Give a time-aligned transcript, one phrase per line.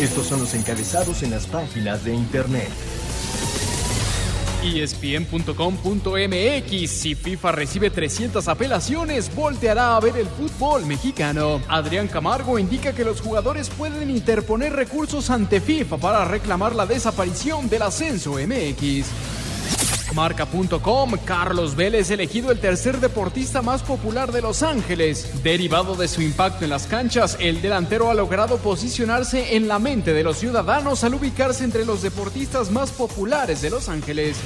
[0.00, 2.68] Estos son los encabezados en las páginas de internet.
[4.64, 5.50] ESPN.com.mx
[6.90, 11.60] Si FIFA recibe 300 apelaciones, volteará a ver el fútbol mexicano.
[11.68, 17.68] Adrián Camargo indica que los jugadores pueden interponer recursos ante FIFA para reclamar la desaparición
[17.68, 19.06] del ascenso MX.
[20.14, 25.42] Marca.com, Carlos Vélez elegido el tercer deportista más popular de Los Ángeles.
[25.42, 30.12] Derivado de su impacto en las canchas, el delantero ha logrado posicionarse en la mente
[30.12, 34.36] de los ciudadanos al ubicarse entre los deportistas más populares de Los Ángeles.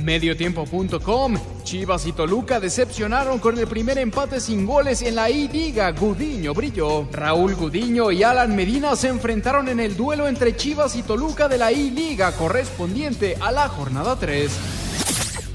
[0.00, 5.92] Mediotiempo.com, Chivas y Toluca decepcionaron con el primer empate sin goles en la I-Liga.
[5.92, 7.08] Gudiño brilló.
[7.12, 11.58] Raúl Gudiño y Alan Medina se enfrentaron en el duelo entre Chivas y Toluca de
[11.58, 14.50] la I-Liga correspondiente a la jornada 3.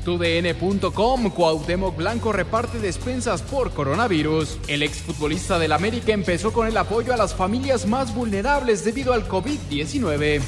[0.03, 4.59] TUDN.com, Cuauhtémoc Blanco reparte despensas por coronavirus.
[4.67, 9.27] El exfutbolista del América empezó con el apoyo a las familias más vulnerables debido al
[9.27, 10.41] COVID-19.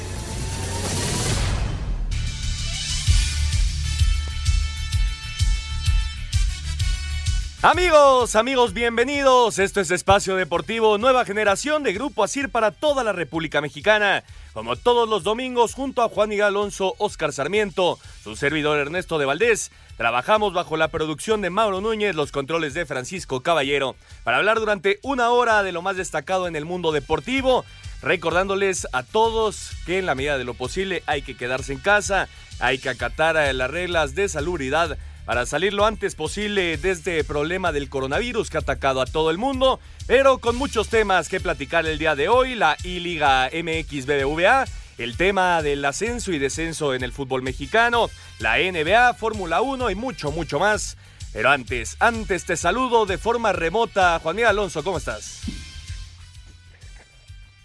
[7.67, 9.57] Amigos, amigos, bienvenidos.
[9.57, 14.23] Esto es Espacio Deportivo, nueva generación de Grupo Asir para toda la República Mexicana.
[14.53, 19.25] Como todos los domingos, junto a Juan Miguel Alonso, Oscar Sarmiento, su servidor Ernesto de
[19.25, 24.59] Valdés, trabajamos bajo la producción de Mauro Núñez, los controles de Francisco Caballero, para hablar
[24.59, 27.65] durante una hora de lo más destacado en el mundo deportivo,
[28.03, 32.29] recordándoles a todos que en la medida de lo posible hay que quedarse en casa,
[32.59, 37.71] hay que acatar las reglas de salubridad para salir lo antes posible de este problema
[37.71, 41.85] del coronavirus que ha atacado a todo el mundo, pero con muchos temas que platicar
[41.85, 44.65] el día de hoy, la I-Liga MX BBVA,
[44.97, 48.09] el tema del ascenso y descenso en el fútbol mexicano,
[48.39, 50.97] la NBA, Fórmula 1 y mucho, mucho más.
[51.33, 54.19] Pero antes, antes te saludo de forma remota.
[54.19, 55.41] Juan Miguel Alonso, ¿cómo estás?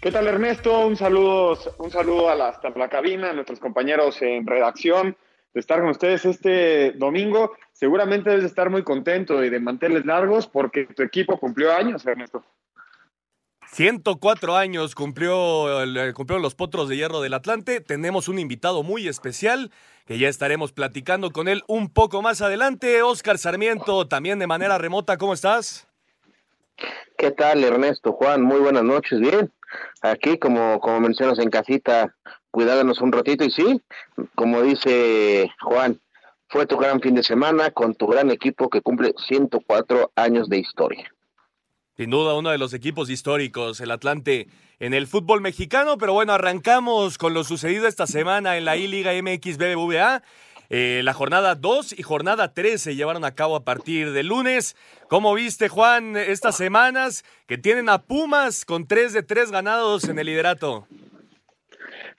[0.01, 0.79] ¿Qué tal Ernesto?
[0.79, 5.15] Un saludo, un saludo a hasta la cabina, a nuestros compañeros en redacción
[5.53, 7.53] de estar con ustedes este domingo.
[7.73, 12.43] Seguramente debes estar muy contento y de mantenerles largos porque tu equipo cumplió años, Ernesto.
[13.71, 15.67] 104 años cumplió,
[16.13, 17.79] cumplió los Potros de Hierro del Atlante.
[17.79, 19.71] Tenemos un invitado muy especial
[20.05, 23.01] que ya estaremos platicando con él un poco más adelante.
[23.01, 25.87] Oscar Sarmiento, también de manera remota, ¿cómo estás?
[27.17, 28.11] ¿Qué tal, Ernesto?
[28.11, 29.21] Juan, muy buenas noches.
[29.21, 29.49] Bien,
[30.01, 32.13] aquí como, como mencionas en casita,
[32.51, 33.81] cuidándonos un ratito y sí,
[34.35, 35.99] como dice Juan,
[36.49, 40.59] fue tu gran fin de semana con tu gran equipo que cumple 104 años de
[40.59, 41.09] historia.
[41.97, 44.47] Sin duda, uno de los equipos históricos, el Atlante,
[44.79, 45.97] en el fútbol mexicano.
[45.97, 50.23] Pero bueno, arrancamos con lo sucedido esta semana en la I-Liga MX BBVA.
[50.69, 54.75] Eh, la jornada 2 y jornada 3 se llevaron a cabo a partir de lunes.
[55.09, 60.17] ¿Cómo viste, Juan, estas semanas que tienen a Pumas con 3 de 3 ganados en
[60.17, 60.87] el liderato?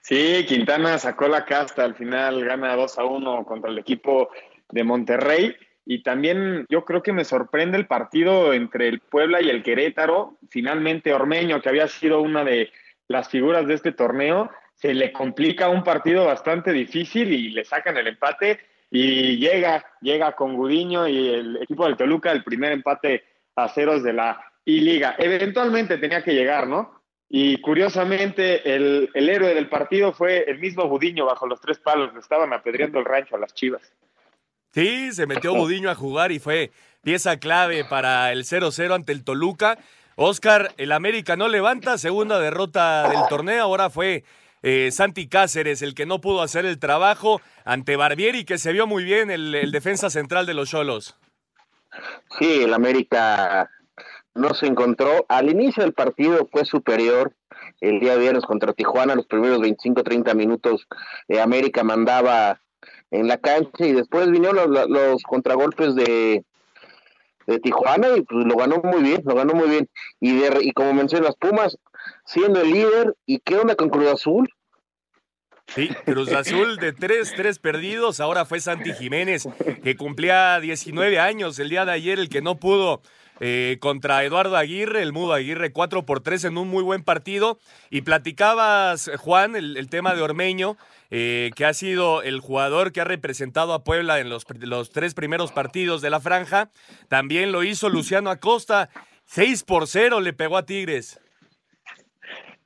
[0.03, 4.29] Sí, Quintana sacó la casta al final, gana 2 a 1 contra el equipo
[4.69, 5.55] de Monterrey.
[5.85, 10.37] Y también yo creo que me sorprende el partido entre el Puebla y el Querétaro.
[10.49, 12.69] Finalmente Ormeño, que había sido una de
[13.07, 17.95] las figuras de este torneo, se le complica un partido bastante difícil y le sacan
[17.95, 18.59] el empate
[18.91, 23.23] y llega, llega con Gudiño y el equipo del Toluca el primer empate
[23.55, 25.15] a ceros de la I-Liga.
[25.17, 27.02] Eventualmente tenía que llegar, ¿no?
[27.35, 32.13] Y curiosamente, el, el, héroe del partido fue el mismo Budiño bajo los tres palos.
[32.13, 33.81] Le estaban apedreando el rancho a las chivas.
[34.71, 36.69] Sí, se metió Budiño a jugar y fue
[37.01, 39.79] pieza clave para el 0-0 ante el Toluca.
[40.15, 43.63] Oscar, el América no levanta, segunda derrota del torneo.
[43.63, 44.23] Ahora fue
[44.61, 48.85] eh, Santi Cáceres el que no pudo hacer el trabajo ante Barbieri, que se vio
[48.85, 51.17] muy bien el, el defensa central de los Cholos.
[52.37, 53.71] Sí, el América
[54.35, 55.25] no se encontró.
[55.29, 57.33] Al inicio del partido fue superior.
[57.81, 60.87] El día viernes contra Tijuana, los primeros 25-30 minutos,
[61.27, 62.61] eh, América mandaba
[63.11, 66.43] en la cancha y después vinieron los, los, contragolpes de,
[67.45, 69.89] de Tijuana y pues lo ganó muy bien, lo ganó muy bien.
[70.19, 71.77] Y, de, y como mencionas, Pumas
[72.25, 74.49] siendo el líder, ¿y qué onda con Cruz Azul?
[75.67, 78.19] Sí, Cruz Azul de tres, tres perdidos.
[78.19, 79.47] Ahora fue Santi Jiménez,
[79.83, 83.01] que cumplía 19 años el día de ayer, el que no pudo
[83.39, 87.59] eh, contra Eduardo Aguirre, el mudo Aguirre, 4 por 3 en un muy buen partido.
[87.89, 90.77] Y platicabas, Juan, el, tema de Ormeño,
[91.11, 95.13] eh, que ha sido el jugador que ha representado a Puebla en los, los tres
[95.13, 96.69] primeros partidos de la franja.
[97.07, 98.89] También lo hizo Luciano Acosta,
[99.25, 101.19] 6 por 0 le pegó a Tigres.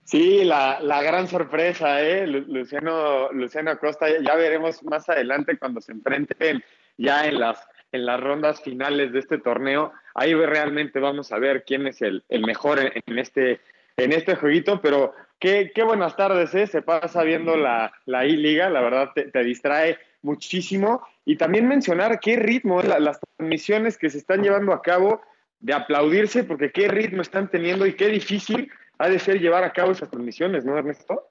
[0.04, 2.26] Sí, la, la, gran sorpresa, ¿eh?
[2.28, 6.64] Luciano, Luciano Acosta, ya veremos más adelante cuando se enfrenten
[6.98, 7.58] ya en las,
[7.92, 9.92] en las rondas finales de este torneo.
[10.14, 13.60] Ahí realmente vamos a ver quién es el, mejor en, este,
[13.96, 16.68] en este jueguito, pero qué, qué buenas tardes, ¿eh?
[16.68, 21.06] Se pasa viendo la, la I-Liga, la verdad te, te, distrae muchísimo.
[21.26, 22.88] Y también mencionar qué ritmo, ¿eh?
[23.00, 25.22] las transmisiones que se están llevando a cabo,
[25.60, 29.74] de aplaudirse, porque qué ritmo están teniendo y qué difícil ha de ser llevar a
[29.74, 31.30] cabo esas transmisiones, ¿no, Ernesto?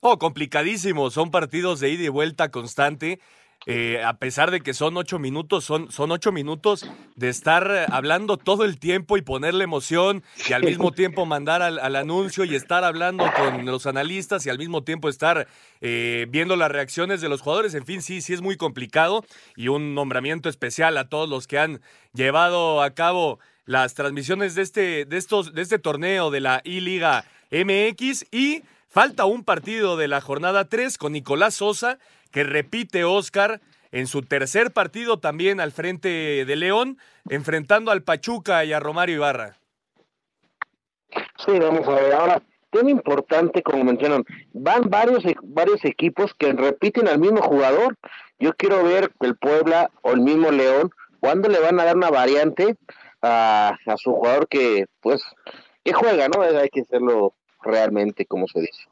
[0.00, 1.10] Oh, complicadísimo.
[1.10, 3.20] Son partidos de ida y vuelta constante.
[3.66, 8.38] Eh, a pesar de que son ocho minutos, son, son ocho minutos de estar hablando
[8.38, 12.84] todo el tiempo y ponerle emoción y al mismo tiempo mandar al, anuncio y estar
[12.84, 15.46] hablando con los analistas y al mismo tiempo estar
[15.82, 17.74] eh, viendo las reacciones de los jugadores.
[17.74, 19.24] En fin, sí, sí es muy complicado
[19.56, 21.82] y un nombramiento especial a todos los que han
[22.14, 27.24] llevado a cabo las transmisiones de este, de estos, de este torneo de la I-Liga
[27.50, 31.98] MX y falta un partido de la jornada 3 con Nicolás Sosa,
[32.30, 33.60] que repite Oscar
[33.92, 36.98] en su tercer partido también al frente de León,
[37.28, 39.56] enfrentando al Pachuca y a Romario Ibarra.
[41.44, 42.42] Sí, vamos a ver ahora.
[42.70, 47.96] Tema importante, como mencionan, van varios, varios equipos que repiten al mismo jugador.
[48.38, 52.10] Yo quiero ver el Puebla o el mismo León, ¿cuándo le van a dar una
[52.10, 52.76] variante
[53.22, 55.22] a, su jugador que, pues,
[55.82, 56.42] que juega, ¿no?
[56.42, 58.89] Hay que hacerlo realmente como se dice.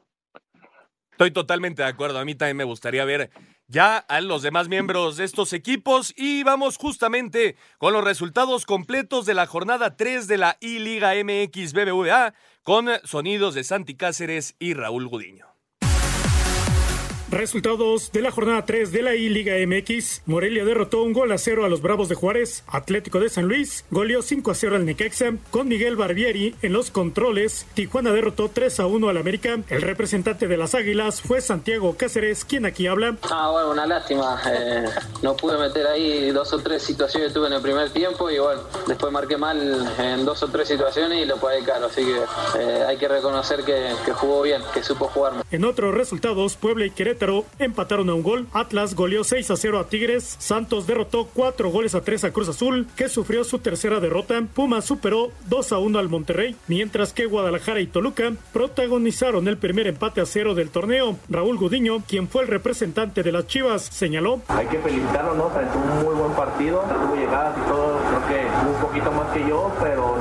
[1.19, 2.17] Estoy totalmente de acuerdo.
[2.17, 3.29] A mí también me gustaría ver
[3.67, 9.25] ya a los demás miembros de estos equipos y vamos justamente con los resultados completos
[9.25, 12.33] de la jornada 3 de la I-Liga MX BBVA
[12.63, 15.48] con sonidos de Santi Cáceres y Raúl Gudiño.
[17.31, 20.23] Resultados de la jornada 3 de la I-Liga MX.
[20.25, 22.63] Morelia derrotó un gol a cero a los Bravos de Juárez.
[22.65, 26.89] Atlético de San Luis goleó 5 a 0 al Necaxa con Miguel Barbieri en los
[26.89, 27.67] controles.
[27.75, 29.59] Tijuana derrotó 3 a 1 al América.
[29.69, 33.15] El representante de las Águilas fue Santiago Cáceres, quien aquí habla.
[33.29, 34.41] Ah, bueno, una lástima.
[34.51, 34.85] Eh,
[35.21, 38.39] no pude meter ahí dos o tres situaciones que tuve en el primer tiempo y
[38.39, 41.85] bueno, después marqué mal en dos o tres situaciones y lo pagué caro.
[41.85, 42.17] Así que
[42.59, 45.33] eh, hay que reconocer que, que jugó bien, que supo jugar.
[45.51, 47.18] En otros resultados, Puebla y Querétaro
[47.59, 48.47] empataron a un gol.
[48.53, 50.35] Atlas goleó 6 a 0 a Tigres.
[50.39, 54.41] Santos derrotó 4 goles a 3 a Cruz Azul, que sufrió su tercera derrota.
[54.53, 59.87] Pumas superó 2 a 1 al Monterrey, mientras que Guadalajara y Toluca protagonizaron el primer
[59.87, 61.17] empate a cero del torneo.
[61.29, 64.41] Raúl Gudiño, quien fue el representante de las Chivas, señaló.
[64.47, 65.49] Hay que felicitarlo, ¿no?
[65.49, 69.71] un muy buen partido, tuvo llegadas y todo, creo que un poquito más que yo,
[69.81, 70.18] pero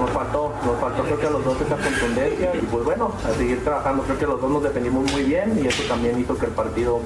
[0.69, 4.03] nos faltó, creo que a los dos esa contundencia y pues bueno, a seguir trabajando,
[4.03, 7.01] creo que los dos nos defendimos muy bien y eso también hizo que el partido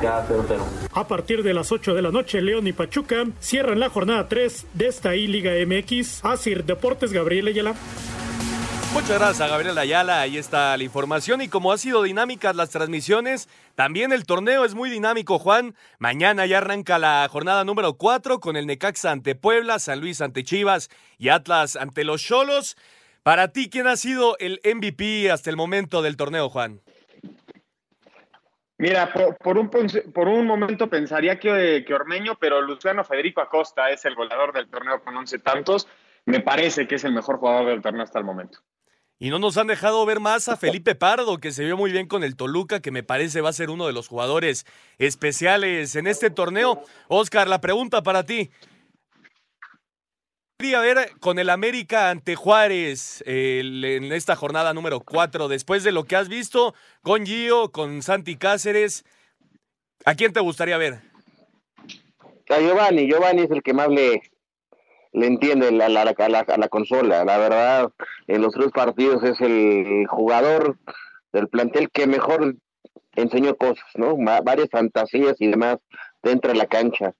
[0.92, 4.66] a partir de las 8 de la noche, León y Pachuca cierran la jornada 3
[4.74, 6.24] de esta I-Liga MX.
[6.24, 7.74] Asir Deportes, Gabriel Ayala.
[8.92, 12.70] Muchas gracias a Gabriel Ayala, ahí está la información y como ha sido dinámicas las
[12.70, 15.74] transmisiones, también el torneo es muy dinámico, Juan.
[15.98, 20.44] Mañana ya arranca la jornada número 4 con el Necaxa ante Puebla, San Luis ante
[20.44, 22.76] Chivas y Atlas ante los Cholos.
[23.22, 26.80] Para ti, ¿quién ha sido el MVP hasta el momento del torneo, Juan?
[28.78, 29.70] Mira, por, un,
[30.12, 34.68] por un momento pensaría que, que, Ormeño, pero Luciano Federico Acosta es el goleador del
[34.68, 35.86] torneo con 11 tantos.
[36.24, 38.58] Me parece que es el mejor jugador del torneo hasta el momento.
[39.20, 42.08] Y no nos han dejado ver más a Felipe Pardo, que se vio muy bien
[42.08, 44.66] con el Toluca, que me parece va a ser uno de los jugadores
[44.98, 46.82] especiales en este torneo.
[47.06, 48.50] Oscar, la pregunta para ti
[50.70, 56.04] a ver con el América ante Juárez en esta jornada número 4, después de lo
[56.04, 59.04] que has visto con Gio, con Santi Cáceres,
[60.04, 61.00] ¿a quién te gustaría ver?
[62.48, 64.22] A Giovanni, Giovanni es el que más le,
[65.12, 67.24] le entiende a la, la, consola.
[67.24, 67.90] La verdad,
[68.28, 70.78] en los tres partidos es el jugador
[71.32, 72.54] del plantel que mejor
[73.16, 74.16] enseñó cosas, ¿no?
[74.16, 75.78] varias fantasías y demás
[76.22, 77.14] dentro de la cancha.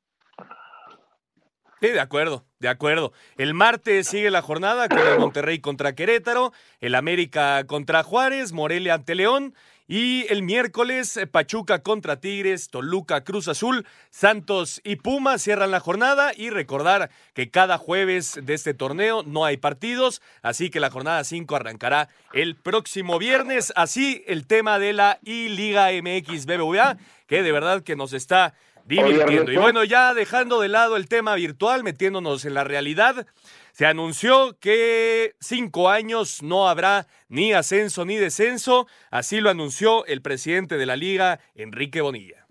[1.83, 3.13] Sí, de acuerdo, de acuerdo.
[3.37, 8.95] El martes sigue la jornada con el Monterrey contra Querétaro, el América contra Juárez, Morelia
[8.95, 9.53] ante León
[9.89, 16.31] y el miércoles Pachuca contra Tigres, Toluca, Cruz Azul, Santos y Pumas cierran la jornada
[16.37, 21.25] y recordar que cada jueves de este torneo no hay partidos, así que la jornada
[21.25, 23.73] 5 arrancará el próximo viernes.
[23.75, 26.97] Así el tema de la I-Liga MX BBVA,
[27.27, 28.55] que de verdad que nos está
[28.87, 29.53] divirtiendo.
[29.53, 33.27] Y bueno, ya dejando de lado el tema virtual, metiéndonos en la realidad,
[33.73, 38.87] se anunció que cinco años no habrá ni ascenso ni descenso.
[39.11, 42.47] Así lo anunció el presidente de la liga, Enrique Bonilla.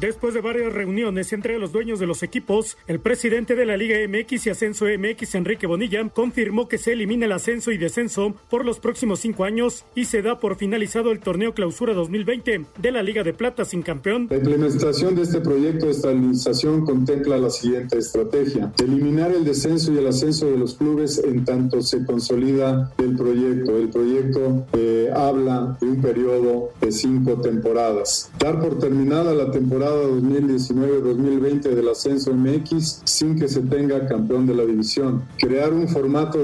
[0.00, 3.96] Después de varias reuniones entre los dueños de los equipos, el presidente de la Liga
[4.08, 8.64] MX y Ascenso MX, Enrique Bonilla, confirmó que se elimina el ascenso y descenso por
[8.64, 13.02] los próximos cinco años y se da por finalizado el torneo Clausura 2020 de la
[13.02, 14.28] Liga de Plata sin campeón.
[14.30, 18.72] La implementación de este proyecto de estabilización contempla la siguiente estrategia.
[18.80, 23.76] Eliminar el descenso y el ascenso de los clubes en tanto se consolida el proyecto.
[23.76, 28.30] El proyecto eh, habla de un periodo de cinco temporadas.
[28.38, 34.54] Dar por terminada la temporada 2019-2020 del ascenso MX sin que se tenga campeón de
[34.54, 35.22] la división.
[35.38, 36.38] Crear un formato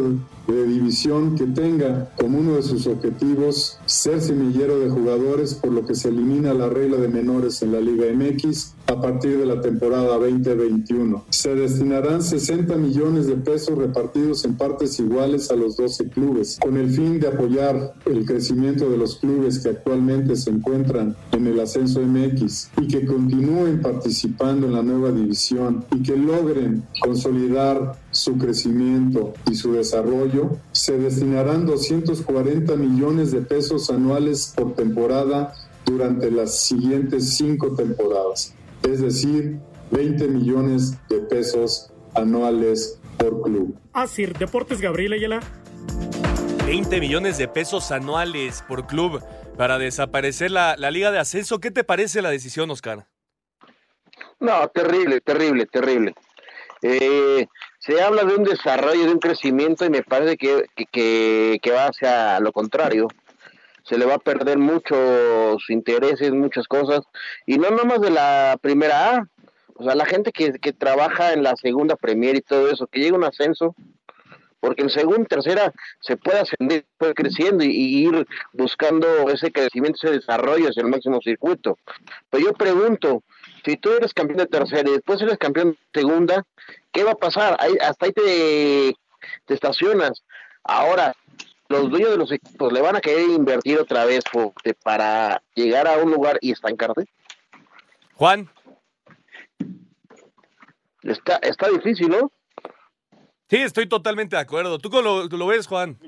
[0.46, 5.86] de división que tenga como uno de sus objetivos ser semillero de jugadores, por lo
[5.86, 9.60] que se elimina la regla de menores en la Liga MX a partir de la
[9.60, 11.24] temporada 2021.
[11.30, 16.76] Se destinarán 60 millones de pesos repartidos en partes iguales a los 12 clubes, con
[16.76, 21.60] el fin de apoyar el crecimiento de los clubes que actualmente se encuentran en el
[21.60, 28.38] ascenso MX y que continúen participando en la nueva división y que logren consolidar su
[28.38, 35.54] crecimiento y su desarrollo, se destinarán 240 millones de pesos anuales por temporada
[35.84, 39.58] durante las siguientes cinco temporadas, es decir,
[39.90, 43.76] 20 millones de pesos anuales por club.
[43.92, 45.40] Así, Deportes Gabriel Ayala.
[46.66, 49.22] 20 millones de pesos anuales por club
[49.58, 51.60] para desaparecer la, la Liga de Ascenso.
[51.60, 53.06] ¿Qué te parece la decisión, Oscar?
[54.40, 56.14] No, terrible, terrible, terrible.
[56.82, 57.46] Eh,
[57.84, 61.88] se habla de un desarrollo, de un crecimiento y me parece que, que, que, va
[61.88, 63.08] hacia lo contrario.
[63.82, 67.02] Se le va a perder muchos intereses, muchas cosas,
[67.44, 69.28] y no nomás de la primera A,
[69.74, 73.00] o sea, la gente que, que trabaja en la segunda Premier y todo eso, que
[73.00, 73.74] llega un ascenso,
[74.60, 79.98] porque en segunda, tercera se puede ascender, puede creciendo y, y, ir buscando ese crecimiento,
[80.02, 81.76] ese desarrollo hacia el máximo circuito.
[82.30, 83.22] Pero yo pregunto,
[83.62, 86.46] si tú eres campeón de tercera y después eres campeón de segunda,
[86.94, 87.56] ¿qué va a pasar?
[87.58, 88.96] Ahí, hasta ahí te,
[89.44, 90.24] te, estacionas.
[90.62, 91.14] Ahora,
[91.68, 94.22] los dueños de los equipos le van a querer invertir otra vez
[94.82, 97.06] para llegar a un lugar y estancarte.
[98.14, 98.48] Juan.
[101.02, 102.30] Está, está difícil, ¿no?
[103.50, 104.78] Sí, estoy totalmente de acuerdo.
[104.78, 105.98] ¿Tú cómo lo, lo ves, Juan?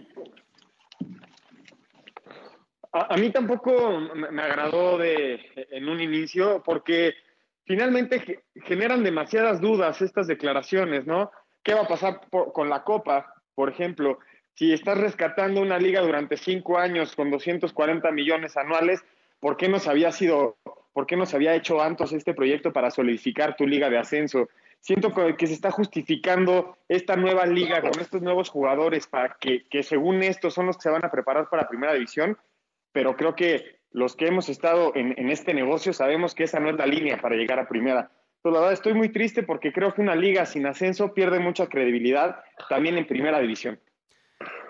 [2.93, 5.39] A, a, mí tampoco me agradó de
[5.71, 7.15] en un inicio porque
[7.67, 11.31] finalmente generan demasiadas dudas estas declaraciones, ¿no?
[11.63, 14.21] ¿Qué va a pasar por, con la Copa, por ejemplo?
[14.55, 19.05] Si estás rescatando una liga durante cinco años con 240 millones anuales,
[19.41, 20.57] ¿por qué no se había sido,
[20.93, 24.49] por qué no se había hecho antes este proyecto para solidificar tu liga de ascenso?
[24.81, 29.83] Siento que se está justificando esta nueva liga con estos nuevos jugadores para que, que
[29.83, 32.39] según esto son los que se van a preparar para primera división,
[32.93, 36.77] pero creo que los que hemos estado en, este negocio sabemos que esa no es
[36.77, 38.11] la línea para llegar a primera.
[38.43, 41.67] Pero la verdad estoy muy triste porque creo que una liga sin ascenso pierde mucha
[41.67, 43.81] credibilidad también en primera división.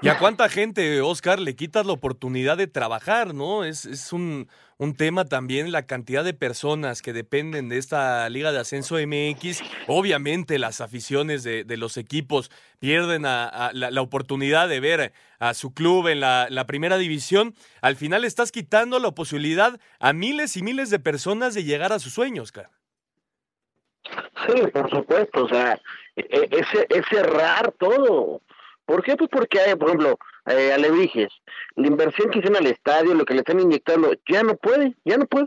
[0.00, 3.64] ¿Y a cuánta gente, Oscar, le quitas la oportunidad de trabajar, no?
[3.64, 4.48] Es, un,
[4.96, 9.60] tema también la cantidad de personas que dependen de esta Liga de Ascenso MX.
[9.88, 16.20] Obviamente las aficiones de, los equipos pierden la, oportunidad de ver a su club en
[16.20, 17.54] la, la, primera división.
[17.80, 21.98] Al final estás quitando la posibilidad a miles y miles de personas de llegar a
[21.98, 22.70] sus sueños, Oscar.
[24.46, 25.80] Sí, por supuesto, o sea,
[26.14, 28.40] es, es cerrar todo.
[28.84, 29.16] ¿Por qué?
[29.16, 31.32] Pues porque, hay, por ejemplo, eh, Alebrijes,
[31.74, 35.16] la inversión que hicieron al estadio, lo que le están inyectando, ya no puede, ya
[35.16, 35.46] no puede.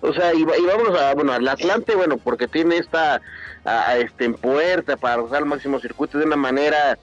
[0.00, 3.20] O sea, y, y vámonos a, bueno, al Atlante, bueno, porque tiene esta,
[3.64, 6.96] a, este, en puerta para usar el máximo circuito de una manera,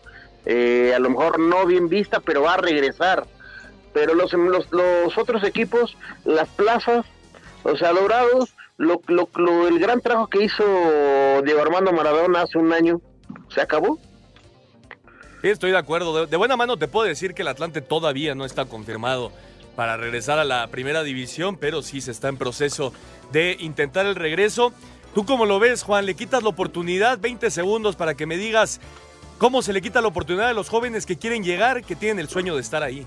[0.45, 3.25] eh, a lo mejor no bien vista, pero va a regresar.
[3.93, 7.05] Pero los, los, otros equipos, las plazas,
[7.63, 10.63] o sea, logrados, lo, lo, lo, el gran trabajo que hizo
[11.43, 12.99] Diego Armando Maradona hace un año,
[13.53, 13.97] se acabó.
[15.41, 16.25] Sí, estoy de acuerdo.
[16.25, 19.31] De, de, buena mano te puedo decir que el Atlante todavía no está confirmado
[19.75, 22.93] para regresar a la primera división, pero sí se está en proceso
[23.31, 24.73] de intentar el regreso.
[25.13, 26.05] ¿Tú cómo lo ves, Juan?
[26.05, 27.19] ¿Le quitas la oportunidad?
[27.19, 28.81] 20 segundos para que me digas
[29.37, 32.27] cómo se le quita la oportunidad a los jóvenes que quieren llegar, que tienen el
[32.27, 33.05] sueño de estar ahí.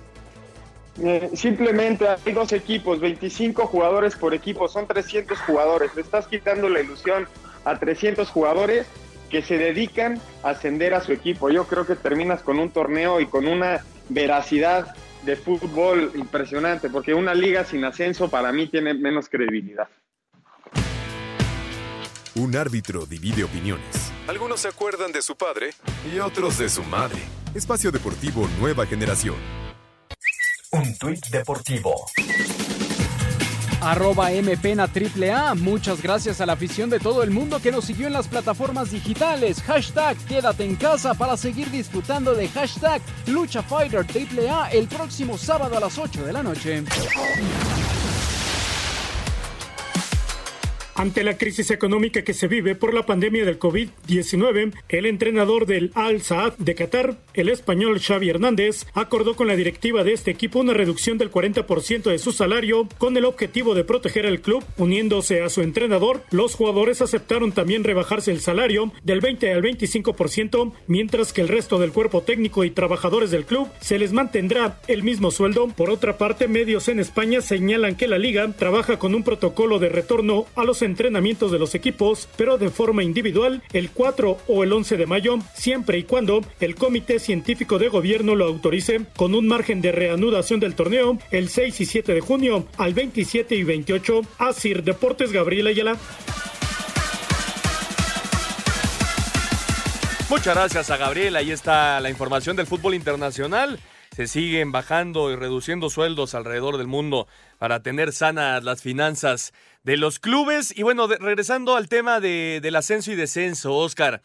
[1.02, 5.94] Eh, simplemente hay dos equipos, 25 jugadores por equipo, son 300 jugadores.
[5.94, 7.28] Le estás quitando la ilusión
[7.64, 8.86] a 300 jugadores
[9.30, 11.50] que se dedican a ascender a su equipo.
[11.50, 14.94] Yo creo que terminas con un torneo y con una veracidad
[15.24, 19.88] de fútbol impresionante, porque una liga sin ascenso para mí tiene menos credibilidad.
[22.34, 24.12] Un árbitro divide opiniones.
[24.28, 25.70] Algunos se acuerdan de su padre
[26.04, 27.18] y otros de su madre.
[27.54, 29.36] Espacio Deportivo Nueva Generación.
[30.70, 31.94] Un tuit deportivo.
[33.80, 35.54] Arroba MPena AAA.
[35.54, 38.90] Muchas gracias a la afición de todo el mundo que nos siguió en las plataformas
[38.90, 39.62] digitales.
[39.62, 45.78] Hashtag quédate en casa para seguir disfrutando de hashtag Lucha Fighter AAA el próximo sábado
[45.78, 46.84] a las 8 de la noche.
[50.98, 55.92] Ante la crisis económica que se vive por la pandemia del COVID-19, el entrenador del
[55.94, 60.58] Al Saad de Qatar, el español Xavi Hernández, acordó con la directiva de este equipo
[60.58, 64.64] una reducción del 40% de su salario con el objetivo de proteger al club.
[64.76, 70.72] Uniéndose a su entrenador, los jugadores aceptaron también rebajarse el salario del 20 al 25%,
[70.88, 75.04] mientras que el resto del cuerpo técnico y trabajadores del club se les mantendrá el
[75.04, 75.68] mismo sueldo.
[75.68, 79.90] Por otra parte, medios en España señalan que la liga trabaja con un protocolo de
[79.90, 84.72] retorno a los entrenamientos de los equipos, pero de forma individual el 4 o el
[84.72, 89.46] 11 de mayo, siempre y cuando el Comité Científico de Gobierno lo autorice, con un
[89.46, 94.22] margen de reanudación del torneo el 6 y 7 de junio al 27 y 28.
[94.38, 95.96] Asir Deportes Gabriela Ayala.
[100.30, 101.36] Muchas gracias a Gabriel.
[101.36, 103.80] Ahí está la información del fútbol internacional.
[104.14, 107.28] Se siguen bajando y reduciendo sueldos alrededor del mundo
[107.58, 109.54] para tener sanas las finanzas
[109.88, 110.74] de los clubes.
[110.76, 114.20] Y bueno, regresando al tema de- del ascenso y descenso, Oscar.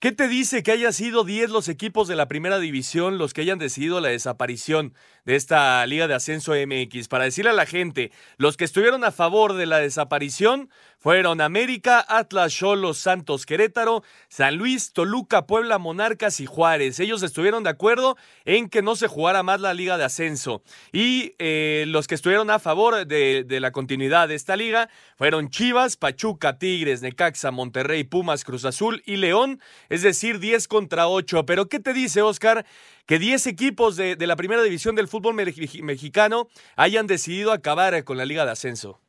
[0.00, 3.42] ¿Qué te dice que haya sido 10 los equipos de la primera división los que
[3.42, 4.94] hayan decidido la desaparición
[5.26, 7.08] de esta Liga de Ascenso MX?
[7.08, 12.04] Para decirle a la gente, los que estuvieron a favor de la desaparición fueron América,
[12.08, 16.98] Atlas, Cholos, Santos, Querétaro, San Luis, Toluca, Puebla, Monarcas y Juárez.
[16.98, 20.62] Ellos estuvieron de acuerdo en que no se jugara más la Liga de Ascenso.
[20.92, 25.50] Y eh, los que estuvieron a favor de, de la continuidad de esta liga fueron
[25.50, 31.46] Chivas, Pachuca, Tigres, Necaxa, Monterrey, Pumas, Cruz Azul y León, es decir, 10 contra 8.
[31.46, 32.66] Pero ¿qué te dice, Oscar?
[33.06, 35.44] Que 10 equipos de, de la primera división del fútbol me-
[35.82, 39.00] mexicano hayan decidido acabar con la Liga de Ascenso.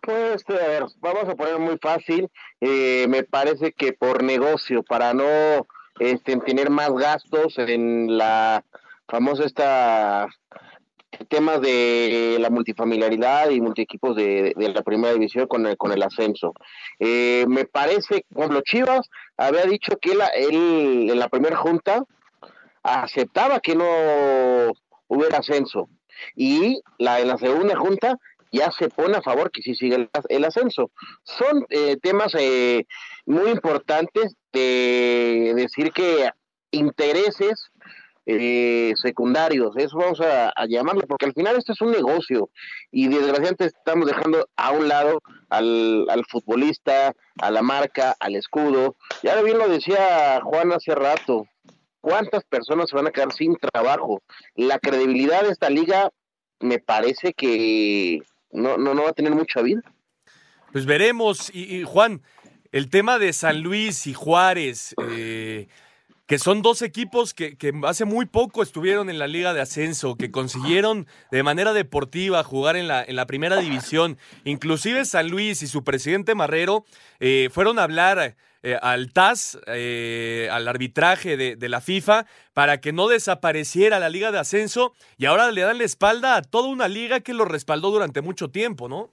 [0.00, 2.28] Pues, a ver, vamos a poner muy fácil.
[2.60, 5.66] eh, me parece que por negocio, para no
[6.00, 8.64] este, tener más gastos en la
[9.08, 10.28] famosa esta
[11.28, 16.02] temas de la multifamiliaridad y multiequipos de, de la primera división con el, con el
[16.02, 16.54] ascenso.
[16.98, 20.20] Eh, me parece, por Chivas había dicho que él
[21.10, 22.02] en la primera junta
[22.82, 24.72] aceptaba que no
[25.08, 25.88] hubiera ascenso
[26.34, 28.18] y la, en la segunda junta
[28.52, 30.90] ya se pone a favor que sí siga el, el ascenso.
[31.24, 32.86] Son eh, temas eh,
[33.24, 36.28] muy importantes de decir que
[36.70, 37.70] intereses
[38.24, 42.50] eh, secundarios, eso vamos a, a, llamarlo, porque al final esto es un negocio
[42.92, 48.94] y desgraciadamente estamos dejando a un lado al, al futbolista, a la marca, al escudo.
[49.24, 51.46] Ya bien lo decía Juan hace rato,
[52.02, 54.22] ¿cuántas personas se van a quedar sin trabajo?
[54.54, 56.10] La credibilidad de esta liga
[56.60, 59.80] me parece que no, no, no va a tener mucha vida.
[60.72, 61.50] Pues veremos.
[61.54, 62.22] Y, Juan,
[62.72, 65.68] el tema de San Luis y Juárez, eh,
[66.26, 70.16] que son dos equipos que, que, hace muy poco estuvieron en la Liga de Ascenso,
[70.16, 74.18] que consiguieron de manera deportiva jugar en la, en la primera división.
[74.44, 76.84] Inclusive San Luis y su presidente Marrero
[77.20, 82.80] eh, fueron a hablar eh, al TAS, eh, al arbitraje de, de, la FIFA, para
[82.80, 86.68] que no desapareciera la Liga de Ascenso y ahora le dan la espalda a toda
[86.68, 89.10] una liga que lo respaldó durante mucho tiempo, ¿no?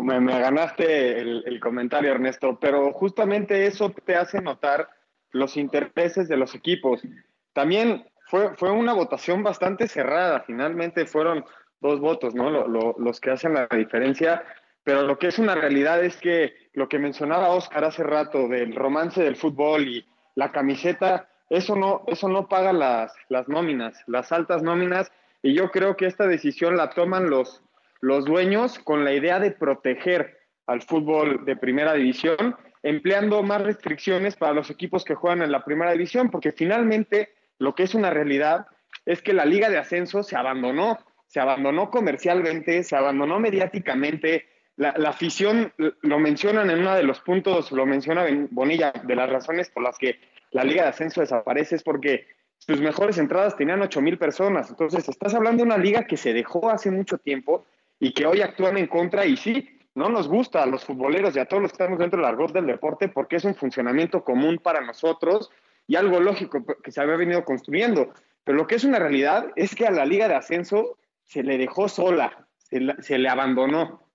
[0.00, 4.88] Me, ganaste el, comentario, Ernesto, pero justamente eso te hace notar
[5.32, 7.02] los intereses de los equipos.
[7.52, 11.44] También fue, fue una votación bastante cerrada, finalmente fueron
[11.80, 12.48] dos votos, ¿no?
[12.48, 14.44] Lo, los que hacen la diferencia,
[14.84, 18.74] pero lo que es una realidad es que lo que mencionaba Oscar hace rato del
[18.74, 24.30] romance del fútbol y la camiseta, eso no, eso no paga las, las nóminas, las
[24.30, 25.10] altas nóminas,
[25.42, 27.62] y yo creo que esta decisión la toman los,
[28.00, 34.36] los dueños con la idea de proteger al fútbol de primera división, empleando más restricciones
[34.36, 38.10] para los equipos que juegan en la primera división, porque finalmente lo que es una
[38.10, 38.66] realidad
[39.04, 44.46] es que la liga de ascenso se abandonó, se abandonó comercialmente, se abandonó mediáticamente,
[44.78, 49.28] la, la, afición lo mencionan en uno de los puntos, lo menciona Bonilla, de las
[49.28, 50.20] razones por las que
[50.52, 52.26] la Liga de Ascenso desaparece es porque
[52.58, 54.70] sus mejores entradas tenían 8 mil personas.
[54.70, 57.66] Entonces, estás hablando de una liga que se dejó hace mucho tiempo
[57.98, 61.40] y que hoy actúan en contra y sí, no nos gusta a los futboleros y
[61.40, 64.58] a todos los que estamos dentro del argot del deporte porque es un funcionamiento común
[64.62, 65.50] para nosotros
[65.88, 68.12] y algo lógico que se había venido construyendo.
[68.44, 71.58] Pero lo que es una realidad es que a la liga de ascenso se le
[71.58, 74.07] dejó sola, se, la, se le abandonó.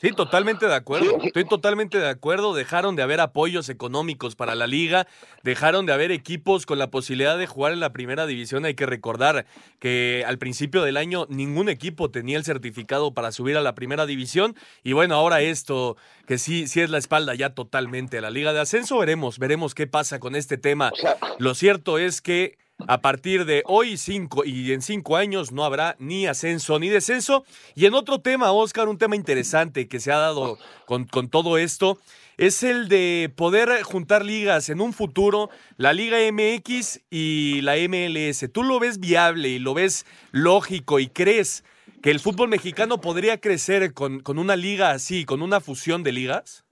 [0.00, 1.18] Sí, totalmente de acuerdo.
[1.24, 2.54] Estoy totalmente de acuerdo.
[2.54, 5.08] Dejaron de haber apoyos económicos para la liga,
[5.42, 8.64] dejaron de haber equipos con la posibilidad de jugar en la primera división.
[8.64, 9.44] Hay que recordar
[9.80, 14.06] que al principio del año ningún equipo tenía el certificado para subir a la primera
[14.06, 14.54] división.
[14.84, 15.96] Y bueno, ahora esto,
[16.28, 19.74] que sí, sí es la espalda ya totalmente a la liga de ascenso, veremos, veremos
[19.74, 20.92] qué pasa con este tema.
[21.38, 25.96] Lo cierto es que a partir de hoy cinco, y en cinco años no habrá
[25.98, 27.44] ni ascenso ni descenso.
[27.74, 31.58] Y en otro tema, Oscar, un tema interesante que se ha dado con, con todo
[31.58, 31.98] esto,
[32.36, 38.50] es el de poder juntar ligas en un futuro, la Liga MX y la MLS.
[38.52, 41.64] ¿Tú lo ves viable y lo ves lógico y crees
[42.00, 46.12] que el fútbol mexicano podría crecer con, con una liga así, con una fusión de
[46.12, 46.64] ligas?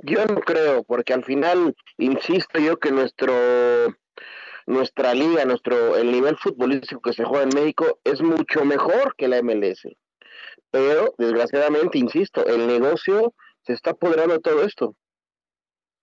[0.00, 3.34] Yo no creo, porque al final, insisto yo que nuestro
[4.66, 9.28] nuestra liga, nuestro el nivel futbolístico que se juega en México es mucho mejor que
[9.28, 9.86] la MLS.
[10.70, 14.94] Pero desgraciadamente, insisto, el negocio se está apoderando de todo esto.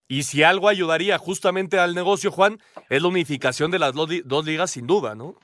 [0.07, 4.71] Y si algo ayudaría justamente al negocio, Juan, es la unificación de las dos ligas
[4.71, 5.37] sin duda, ¿no?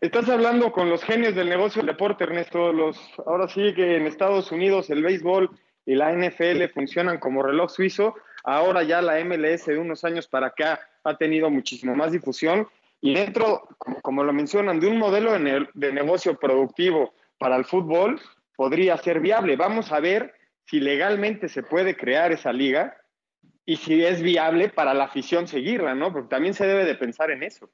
[0.00, 2.72] Estás hablando con los genios del negocio del deporte, Ernesto.
[2.72, 5.50] Los, ahora sí que en Estados Unidos el béisbol
[5.86, 8.14] y la NFL funcionan como reloj suizo.
[8.44, 12.66] Ahora ya la MLS de unos años para acá ha tenido muchísimo más difusión
[13.00, 13.68] y dentro,
[14.02, 18.20] como lo mencionan, de un modelo de negocio productivo para el fútbol
[18.56, 19.56] podría ser viable.
[19.56, 20.34] Vamos a ver
[20.66, 22.96] si legalmente se puede crear esa liga
[23.66, 26.12] y si es viable para la afición seguirla, ¿no?
[26.12, 27.68] Porque también se debe de pensar en eso.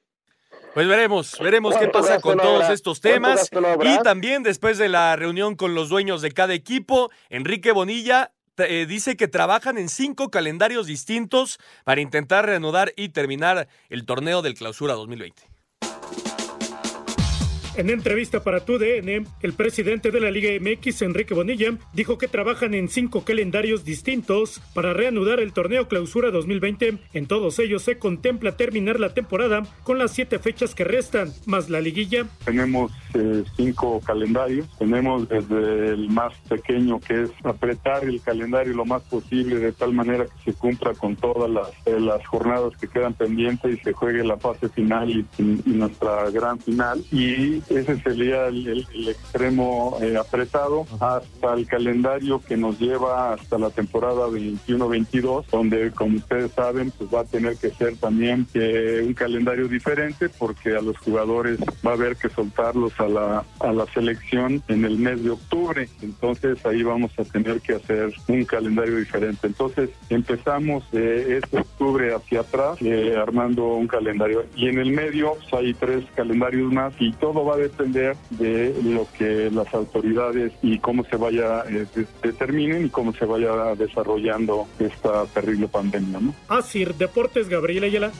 [0.73, 3.49] Pues veremos, veremos qué pasa con todos estos temas.
[3.83, 8.85] Y también después de la reunión con los dueños de cada equipo, Enrique Bonilla eh,
[8.85, 14.55] dice que trabajan en cinco calendarios distintos para intentar reanudar y terminar el torneo del
[14.55, 15.48] Clausura 2020.
[17.75, 22.73] En entrevista para TUDN, el presidente de la Liga MX, Enrique Bonilla, dijo que trabajan
[22.73, 26.97] en cinco calendarios distintos para reanudar el torneo Clausura 2020.
[27.13, 31.69] En todos ellos se contempla terminar la temporada con las siete fechas que restan, más
[31.69, 32.25] la liguilla.
[32.43, 34.67] Tenemos eh, cinco calendarios.
[34.77, 39.93] Tenemos desde el más pequeño, que es apretar el calendario lo más posible de tal
[39.93, 43.93] manera que se cumpla con todas las, eh, las jornadas que quedan pendientes y se
[43.93, 47.03] juegue la fase final y, y nuestra gran final.
[47.11, 53.69] Y ese sería el, extremo eh, apretado hasta el calendario que nos lleva hasta la
[53.69, 59.13] temporada 21-22, donde como ustedes saben, pues va a tener que ser también que un
[59.13, 63.85] calendario diferente porque a los jugadores va a haber que soltarlos a la, a la
[63.87, 65.89] selección en el mes de octubre.
[66.01, 69.47] Entonces ahí vamos a tener que hacer un calendario diferente.
[69.47, 75.33] Entonces empezamos de este octubre hacia atrás eh, armando un calendario y en el medio
[75.35, 80.53] pues, hay tres calendarios más y todo va a depender de lo que las autoridades
[80.61, 81.85] y cómo se vaya eh,
[82.21, 86.19] determinen y cómo se vaya desarrollando esta terrible pandemia.
[86.19, 86.33] ¿no?
[86.47, 88.11] Asir Deportes, Gabriela Ayala.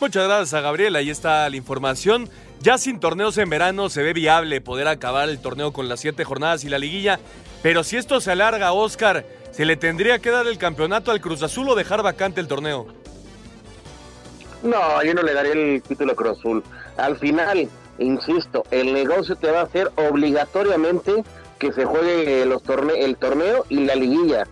[0.00, 2.28] Muchas gracias a Gabriela, ahí está la información.
[2.60, 6.24] Ya sin torneos en verano se ve viable poder acabar el torneo con las siete
[6.24, 7.18] jornadas y la liguilla,
[7.62, 11.42] pero si esto se alarga, Oscar, ¿se le tendría que dar el campeonato al Cruz
[11.42, 12.86] Azul o dejar vacante el torneo?
[14.62, 16.62] No, yo no le daría el título a Cruz Azul.
[16.96, 21.24] Al final, insisto, el negocio te va a hacer obligatoriamente
[21.58, 24.46] que se juegue los torne el torneo y la liguilla.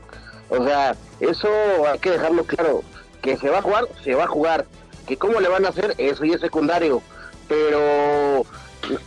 [0.48, 1.48] O sea, eso
[1.90, 2.82] hay que dejarlo claro.
[3.22, 4.66] Que se va a jugar, se va a jugar.
[5.06, 7.02] Que cómo le van a hacer, eso ya es secundario.
[7.48, 8.44] Pero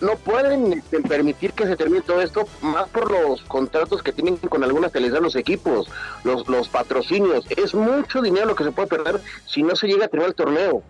[0.02, 4.38] no pueden este, permitir que se termine todo esto, más por los contratos que tienen
[4.38, 5.90] con algunas televisiones los equipos,
[6.24, 7.46] los, los patrocinios.
[7.50, 10.36] Es mucho dinero lo que se puede perder si no se llega a terminar el
[10.36, 10.84] torneo.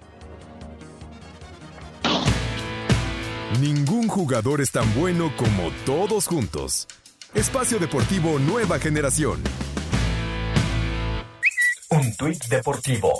[3.60, 6.88] Ningún jugador es tan bueno como todos juntos.
[7.34, 9.42] Espacio Deportivo Nueva Generación.
[11.89, 13.12] Un tuit deportivo.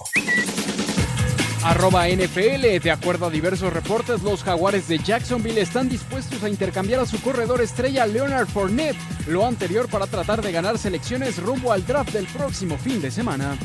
[1.63, 7.00] Arroba NFL, de acuerdo a diversos reportes, los jaguares de Jacksonville están dispuestos a intercambiar
[7.00, 11.86] a su corredor estrella Leonard Fournette, lo anterior para tratar de ganar selecciones rumbo al
[11.86, 13.58] draft del próximo fin de semana.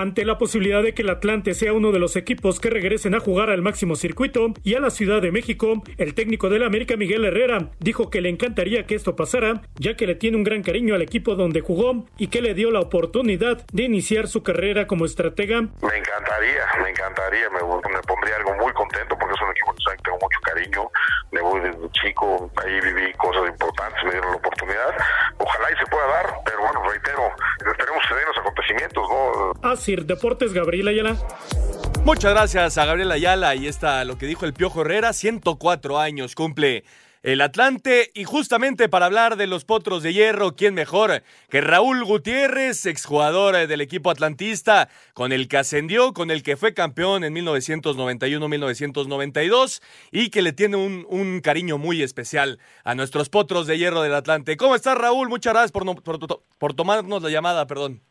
[0.00, 3.20] Ante la posibilidad de que el Atlante sea uno de los equipos que regresen a
[3.20, 7.26] jugar al máximo circuito y a la Ciudad de México, el técnico del América Miguel
[7.26, 10.94] Herrera dijo que le encantaría que esto pasara, ya que le tiene un gran cariño
[10.94, 15.04] al equipo donde jugó y que le dio la oportunidad de iniciar su carrera como
[15.04, 15.60] estratega.
[15.60, 20.18] Me encantaría, me encantaría, me, pondría algo muy contento porque es un equipo que tengo
[20.22, 20.90] mucho cariño,
[21.30, 24.96] me voy desde chico, ahí viví cosas importantes, me dieron la oportunidad,
[25.36, 29.49] ojalá y se pueda dar, pero bueno, reitero, esperemos que se den los acontecimientos, ¿no?
[29.62, 31.16] Asir Deportes, Gabriel Ayala.
[32.04, 33.54] Muchas gracias a Gabriel Ayala.
[33.54, 35.12] y está lo que dijo el Piojo Herrera.
[35.12, 36.84] 104 años cumple
[37.22, 38.10] el Atlante.
[38.14, 43.66] Y justamente para hablar de los potros de hierro, ¿quién mejor que Raúl Gutiérrez, exjugador
[43.66, 50.30] del equipo atlantista, con el que ascendió, con el que fue campeón en 1991-1992 y
[50.30, 54.56] que le tiene un, cariño muy especial a nuestros potros de hierro del Atlante?
[54.56, 55.28] ¿Cómo estás, Raúl?
[55.28, 56.18] Muchas gracias por, por,
[56.58, 58.02] por tomarnos la llamada, perdón.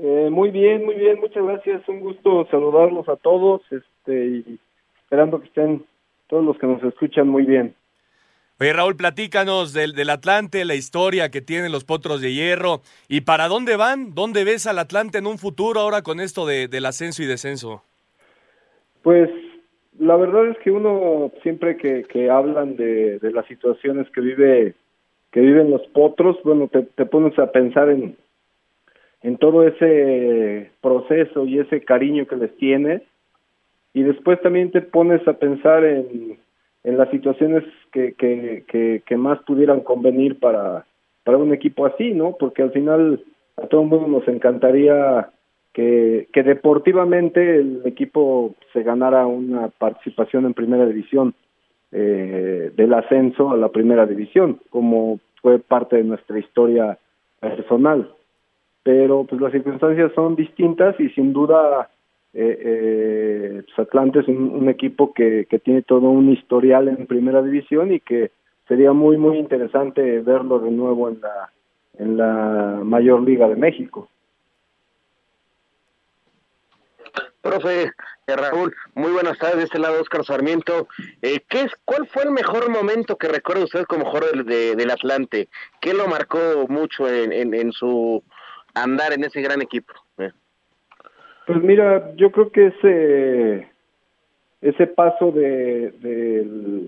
[0.00, 1.88] Eh, muy bien, muy bien, muchas gracias.
[1.88, 4.58] Un gusto saludarlos a todos este, y
[5.02, 5.84] esperando que estén
[6.28, 7.74] todos los que nos escuchan muy bien.
[8.60, 13.22] Oye, Raúl, platícanos del, del Atlante, la historia que tienen los potros de hierro y
[13.22, 16.86] para dónde van, dónde ves al Atlante en un futuro ahora con esto de, del
[16.86, 17.82] ascenso y descenso.
[19.02, 19.30] Pues
[19.98, 24.74] la verdad es que uno siempre que, que hablan de, de las situaciones que vive
[25.30, 28.16] que viven los potros, bueno, te, te pones a pensar en,
[29.22, 33.02] en todo ese proceso y ese cariño que les tienes
[33.94, 36.38] y después también te pones a pensar en,
[36.84, 40.86] en las situaciones que, que, que, más pudieran convenir para,
[41.24, 42.36] para un equipo así, ¿no?
[42.38, 43.24] Porque al final
[43.56, 45.30] a todo el mundo nos encantaría
[45.72, 51.34] que, que deportivamente el equipo se ganara una participación en primera división
[51.90, 56.98] eh, del ascenso a la primera división, como fue parte de nuestra historia
[57.40, 58.12] personal
[58.82, 61.90] pero pues las circunstancias son distintas y sin duda
[62.34, 67.42] eh, eh, pues, Atlante es un, equipo que, que tiene todo un historial en primera
[67.42, 68.30] división y que
[68.66, 71.50] sería muy muy interesante verlo de nuevo en la
[71.98, 74.08] en la mayor liga de México.
[77.40, 80.86] Profe eh, Raúl, muy buenas tardes, de este lado Oscar Sarmiento.
[81.22, 84.90] Eh, ¿qué es, ¿Cuál fue el mejor momento que recuerda usted como jugador de, del
[84.90, 85.48] Atlante?
[85.80, 88.22] ¿Qué lo marcó mucho en, en, en su
[88.82, 89.92] andar en ese gran equipo?
[90.18, 90.30] Eh.
[91.46, 93.68] Pues mira, yo creo que ese
[94.60, 95.92] ese paso de,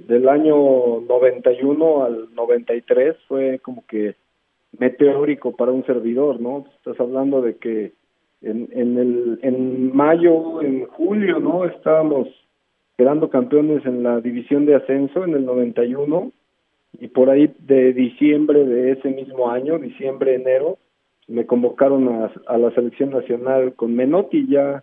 [0.09, 4.17] del, año 91 al 93 fue como que
[4.79, 6.67] meteórico para un servidor, ¿no?
[6.79, 7.93] Estás hablando de que
[8.43, 11.65] en, en, el, en mayo, en julio, ¿no?
[11.65, 12.29] Estábamos
[12.97, 16.33] quedando campeones en la división de ascenso en el 91
[17.01, 20.79] y por ahí de diciembre de ese mismo año, diciembre, enero,
[21.31, 24.83] me convocaron a, a, la selección nacional con Menotti ya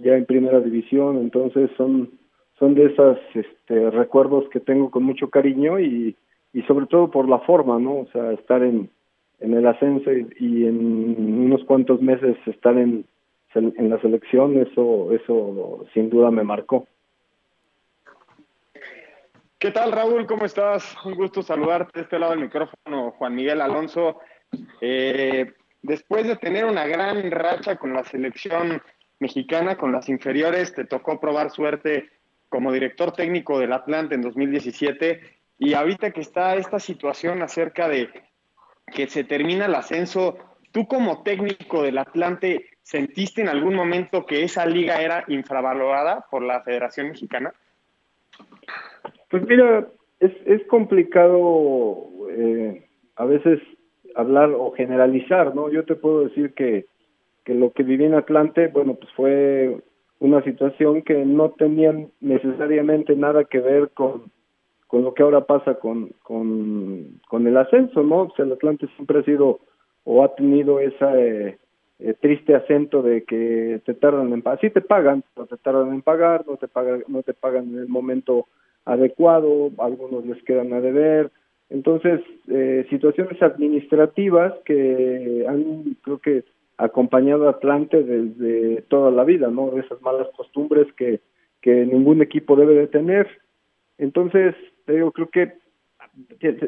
[0.00, 2.10] ya en primera división entonces son
[2.58, 6.16] son de esos este, recuerdos que tengo con mucho cariño y,
[6.52, 8.90] y sobre todo por la forma no o sea estar en
[9.40, 13.06] en el ascenso y, en unos cuantos meses estar en
[13.54, 16.86] en la selección eso eso sin duda me marcó
[19.56, 20.26] ¿Qué tal Raúl?
[20.26, 20.94] ¿Cómo estás?
[21.06, 24.20] Un gusto saludarte de este lado del micrófono, Juan Miguel Alonso.
[24.82, 25.54] Eh,
[25.84, 28.82] después de tener una gran racha con la selección
[29.20, 32.08] mexicana, con las inferiores, te tocó probar suerte
[32.48, 35.20] como director técnico del Atlante en 2017
[35.58, 38.08] y ahorita que está esta situación acerca de
[38.94, 40.38] que se termina el ascenso,
[40.72, 46.42] tú como técnico del Atlante, ¿sentiste en algún momento que esa liga era infravalorada por
[46.42, 47.52] la Federación Mexicana?
[49.28, 49.86] Pues mira,
[50.20, 53.60] es, complicado eh, a veces
[54.14, 55.70] hablar o generalizar, ¿no?
[55.70, 56.86] Yo te puedo decir que,
[57.44, 59.78] que lo que viví en Atlante, bueno, pues fue
[60.20, 64.30] una situación que no tenía necesariamente nada que ver con,
[64.86, 68.22] con lo que ahora pasa con, con, con el ascenso, ¿no?
[68.22, 69.60] O sea, el Atlante siempre ha sido
[70.04, 71.58] o ha tenido esa eh,
[71.98, 75.92] eh, triste acento de que te tardan en pagar, sí te pagan, pero te tardan
[75.92, 78.46] en pagar, no te pagan, no te pagan en el momento
[78.84, 81.30] adecuado, algunos les quedan a deber,
[81.70, 86.44] entonces, eh, situaciones administrativas que han, creo que,
[86.76, 89.78] acompañado a Atlante desde toda la vida, ¿no?
[89.78, 91.20] Esas malas costumbres que,
[91.62, 93.28] que ningún equipo debe de tener.
[93.96, 94.54] Entonces,
[94.86, 95.52] yo creo que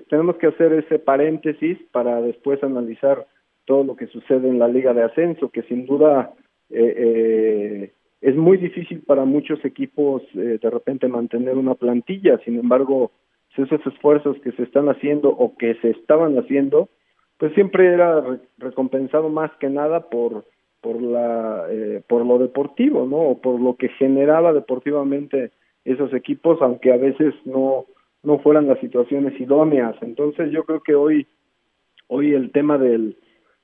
[0.08, 3.26] tenemos que hacer ese paréntesis para después analizar
[3.64, 6.32] todo lo que sucede en la Liga de Ascenso, que sin duda
[6.70, 12.58] eh, eh, es muy difícil para muchos equipos eh, de repente mantener una plantilla, sin
[12.58, 13.12] embargo,
[13.58, 16.88] esos esfuerzos que se están haciendo o que se estaban haciendo,
[17.38, 18.22] pues siempre era
[18.58, 20.44] recompensado más que nada por,
[20.80, 23.38] por la eh, por lo deportivo, ¿no?
[23.42, 25.50] Por lo que generaba deportivamente
[25.84, 27.86] esos equipos, aunque a veces no
[28.22, 29.96] no fueran las situaciones idóneas.
[30.02, 31.26] Entonces yo creo que hoy
[32.08, 33.16] hoy el tema del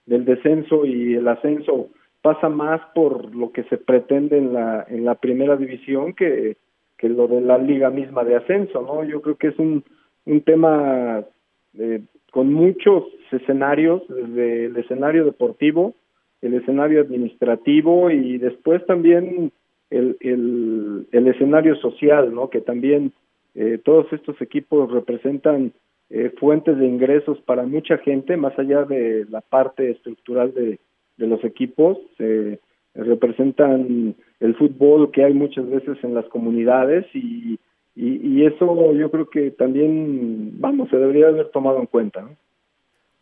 [0.07, 1.89] del descenso y el ascenso
[2.23, 6.57] pasa más por lo que se pretende en la en la primera división que
[6.99, 9.05] que lo de la liga misma de ascenso, ¿no?
[9.05, 9.85] Yo creo que es un
[10.25, 11.25] un tema
[11.79, 12.01] eh,
[12.31, 15.95] con muchos escenarios, desde el escenario deportivo,
[16.41, 19.53] el escenario administrativo y después también
[19.91, 22.51] el, el, el escenario social, ¿no?
[22.51, 23.13] Que también
[23.55, 25.73] eh, todos estos equipos representan
[26.11, 30.79] eh, fuentes de ingresos para mucha gente, más allá de la parte estructural de,
[31.17, 32.59] de los equipos, eh,
[32.95, 37.59] representan el fútbol que hay muchas veces en las comunidades y,
[37.95, 42.27] y, eso yo creo que también, vamos, se debería haber tomado en cuenta.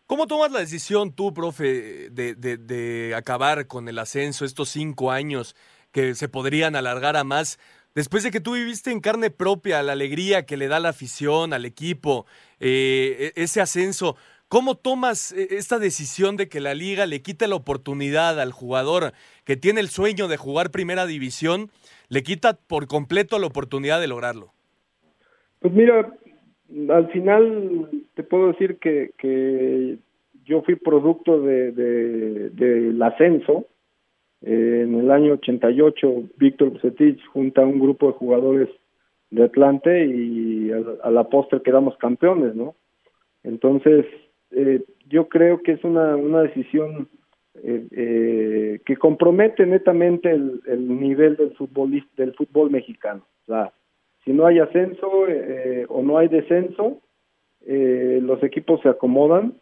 [0.07, 5.11] ¿Cómo tomas la decisión tú, profe, de, de, de, acabar con el ascenso estos cinco
[5.11, 5.55] años
[5.93, 7.59] que se podrían alargar a más?
[7.95, 11.53] Después de que tú viviste en carne propia la alegría que le da la afición
[11.53, 12.27] al equipo,
[12.61, 14.17] eh, e, ese ascenso,
[14.51, 19.13] ¿cómo tomas eh, esta decisión de que la liga le quite la oportunidad al jugador
[19.47, 21.69] que tiene el sueño de jugar primera división,
[22.11, 24.49] le quita por completo la oportunidad de lograrlo?
[25.61, 26.13] Pues mira,
[26.91, 29.99] al final te puedo decir que, que
[30.45, 33.67] yo fui producto de, de, del ascenso.
[34.43, 38.69] Eh, en el año 88, Víctor Bucetich junta a un grupo de jugadores
[39.31, 42.75] de Atlante y a, a la postre quedamos campeones, ¿no?
[43.45, 44.07] Entonces,
[44.53, 47.09] eh, yo creo que es una, una decisión
[47.55, 53.23] eh, eh, que compromete netamente el, el nivel del futbolista, del fútbol mexicano.
[53.45, 53.73] O sea,
[54.25, 57.01] si no hay ascenso eh, o no hay descenso,
[57.67, 59.55] eh, los equipos se acomodan.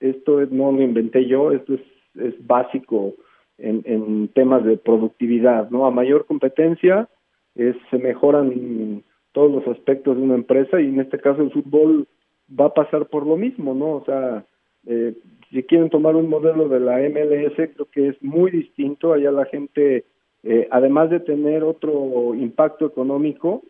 [0.00, 1.80] Esto no lo inventé yo, esto es,
[2.20, 3.14] es básico
[3.58, 5.86] en, en, temas de productividad, ¿no?
[5.86, 7.08] A mayor competencia
[7.56, 12.06] es, se mejoran todos los aspectos de una empresa y en este caso el fútbol
[12.48, 13.96] va a pasar por lo mismo, ¿no?
[13.96, 14.44] O sea,
[14.86, 15.14] eh,
[15.50, 19.12] si quieren tomar un modelo de la MLS, creo que es muy distinto.
[19.12, 20.04] Allá la gente,
[20.42, 23.62] eh, además de tener otro impacto económico,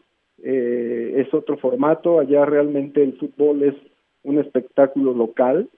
[0.43, 3.75] eh, es otro formato, allá realmente el fútbol es
[4.23, 5.69] un espectáculo local,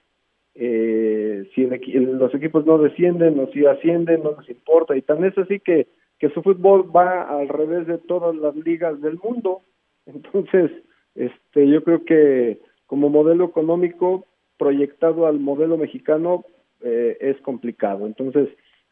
[0.54, 5.24] eh, si el, los equipos no descienden o si ascienden, no les importa, y tan
[5.24, 5.86] es así que,
[6.18, 9.62] que su fútbol va al revés de todas las ligas del mundo,
[10.06, 10.70] entonces
[11.14, 14.26] este yo creo que como modelo económico
[14.58, 16.44] proyectado al modelo mexicano
[16.80, 18.48] eh, es complicado, entonces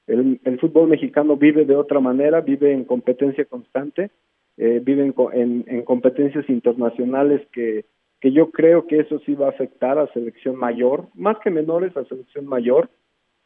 [0.07, 4.13] el, fútbol mexicano vive de otra manera, vive en competencia constante,
[4.57, 7.87] eh, viven en, en, competencias internacionales que,
[8.21, 11.97] que yo creo que eso sí va a afectar a selección mayor, más que menores
[11.97, 12.89] a selección mayor,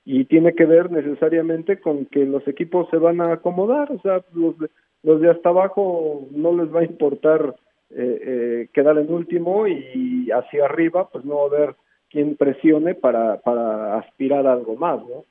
[0.05, 4.23] y tiene que ver necesariamente con que los equipos se van a acomodar, o sea,
[4.35, 4.55] los
[5.03, 7.57] los de hasta abajo no les va a importar
[7.95, 11.77] eh, eh, quedar en último y hacia arriba pues no va a haber
[12.11, 15.25] quien presione para, para aspirar a algo más, ¿no?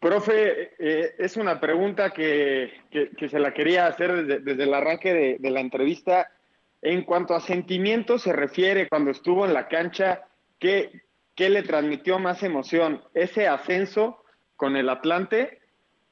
[0.00, 5.12] Profe, eh, es una pregunta que, que, se la quería hacer desde, desde el arranque
[5.12, 6.32] de, de, la entrevista.
[6.80, 10.22] En cuanto a sentimientos se refiere, cuando estuvo en la cancha,
[10.58, 11.02] ¿qué,
[11.34, 13.02] ¿qué le transmitió más emoción?
[13.12, 14.24] ¿Ese ascenso
[14.56, 15.59] con el Atlante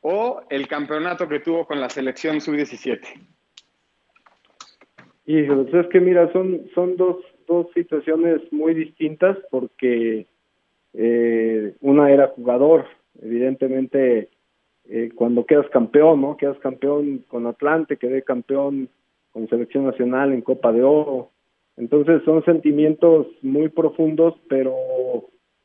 [0.01, 3.01] o el campeonato que tuvo con la selección sub-17?
[5.27, 10.27] Y pues es que mira, son, son dos, dos situaciones muy distintas porque
[10.95, 12.87] eh, una era jugador,
[13.21, 14.31] evidentemente
[14.89, 16.37] eh, cuando quedas campeón, ¿no?
[16.39, 18.89] Quedas campeón con Atlante, quedé campeón
[19.33, 21.31] con selección nacional en Copa de Oro.
[21.77, 24.75] Entonces son sentimientos muy profundos, pero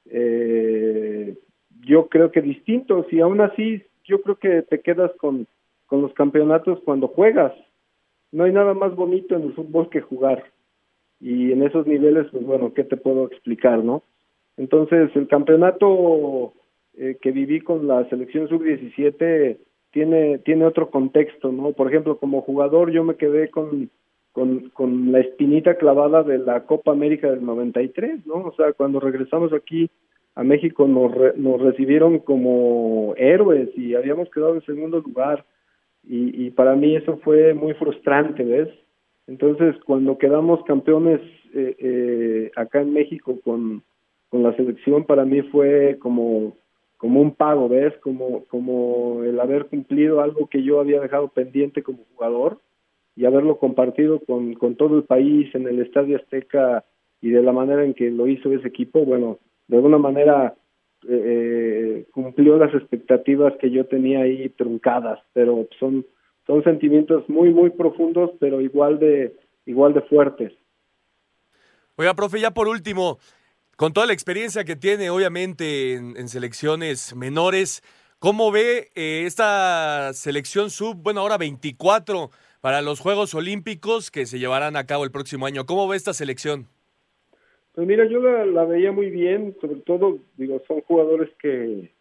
[0.06, 1.38] eh,
[1.86, 5.48] yo creo que distintos y aún así yo creo que te quedas con,
[5.86, 7.54] con los campeonatos cuando juegas.
[8.32, 10.44] No hay nada más bonito en el fútbol que jugar.
[11.20, 14.04] Y en esos niveles, pues bueno, ¿qué te puedo explicar, no?
[14.58, 16.54] Entonces, el campeonato
[16.96, 19.58] eh, que viví con la selección sub-17
[19.92, 21.72] tiene, tiene otro contexto, ¿no?
[21.72, 23.90] Por ejemplo, como jugador yo me quedé con,
[24.32, 28.36] con, con la espinita clavada de la Copa América del 93, ¿no?
[28.36, 29.90] O sea, cuando regresamos aquí
[30.36, 35.46] a México nos, re, nos recibieron como héroes y habíamos quedado en segundo lugar
[36.04, 38.70] y, y para mí eso fue muy frustrante, ¿ves?
[39.28, 41.22] Entonces, cuando quedamos campeones
[41.54, 43.84] eh, eh, acá en México con,
[44.30, 46.56] con la selección, para mí fue como
[47.04, 47.94] como un pago, ¿ves?
[47.98, 52.60] Como, como el haber cumplido algo que yo había dejado pendiente como jugador
[53.18, 56.86] y haberlo compartido con, con todo el país en el Estadio Azteca
[57.20, 59.40] y de la manera en que lo hizo ese equipo, bueno,
[59.74, 60.54] de alguna manera
[61.10, 66.06] eh, cumplió las expectativas que yo tenía ahí truncadas, pero son
[66.46, 70.54] son sentimientos muy muy profundos, pero igual de igual de fuertes.
[71.96, 73.18] Oiga, profe, ya por último,
[73.76, 77.82] con toda la experiencia que tiene, obviamente, en, selecciones menores,
[78.20, 82.30] ¿cómo ve eh, esta selección sub, bueno, ahora 24
[82.62, 85.66] para los Juegos Olímpicos que se llevarán a cabo el próximo año?
[85.66, 86.68] ¿Cómo ve esta selección?
[87.74, 91.92] Pues mira, yo la, veía muy bien, sobre todo, digo, son jugadores que,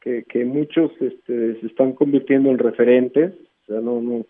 [0.00, 4.26] que, muchos este, se están convirtiendo en referentes, o sea, no, no,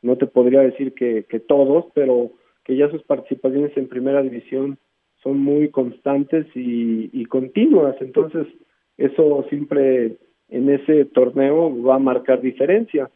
[0.00, 2.30] no te podría decir que, que todos, pero
[2.64, 4.78] que ya sus participaciones en primera división
[5.22, 8.46] son muy constantes y, continuas, entonces
[8.96, 10.18] eso siempre
[10.48, 13.10] en ese torneo va a marcar diferencia.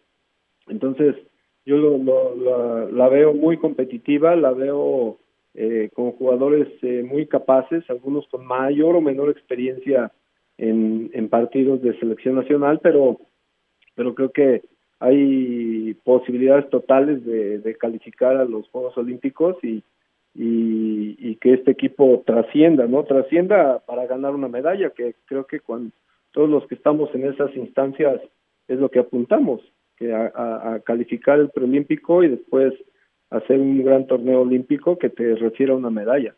[0.68, 1.16] Entonces,
[1.64, 5.18] yo lo, la veo muy competitiva, la veo
[5.54, 10.10] eh, con jugadores eh, muy capaces, algunos con mayor o menor experiencia
[10.56, 13.18] en, en partidos de selección nacional, pero,
[13.94, 14.62] pero creo que
[14.98, 19.82] hay posibilidades totales de, de calificar a los Juegos Olímpicos y,
[20.34, 23.04] y, y, que este equipo trascienda, ¿no?
[23.04, 25.90] Trascienda para ganar una medalla, que creo que cuando
[26.30, 28.20] todos los que estamos en esas instancias
[28.68, 29.60] es lo que apuntamos,
[29.96, 32.72] que a, a, a calificar el preolímpico y después
[33.32, 36.34] hacer un gran torneo olímpico que te refiera a una medalla.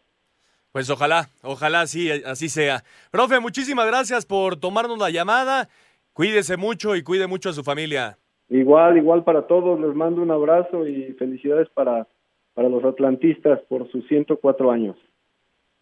[0.72, 2.82] Pues ojalá, ojalá sí, así sea.
[3.10, 5.68] Profe, muchísimas gracias por tomarnos la llamada.
[6.12, 8.18] Cuídese mucho y cuide mucho a su familia.
[8.48, 9.78] Igual, igual para todos.
[9.80, 12.06] Les mando un abrazo y felicidades para,
[12.54, 14.96] para los atlantistas por sus 104 años.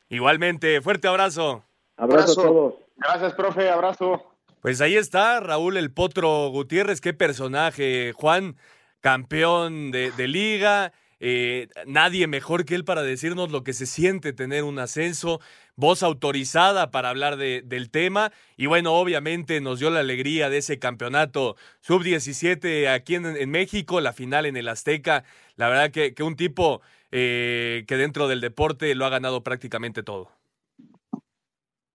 [0.08, 1.64] Igualmente, fuerte abrazo.
[1.96, 2.74] Abrazo, a todos.
[2.96, 4.22] Gracias, profe, abrazo.
[4.60, 8.12] Pues ahí está Raúl el Potro Gutiérrez, qué personaje.
[8.12, 8.56] Juan,
[9.00, 10.92] campeón de, de liga,
[11.24, 15.40] eh, nadie mejor que él para decirnos lo que se siente tener un ascenso,
[15.76, 20.58] voz autorizada para hablar de, del tema y bueno, obviamente nos dio la alegría de
[20.58, 25.22] ese campeonato sub-17 aquí en, México, la final en el Azteca,
[25.54, 30.02] la verdad que, que un tipo eh, que dentro del deporte lo ha ganado prácticamente
[30.02, 30.28] todo.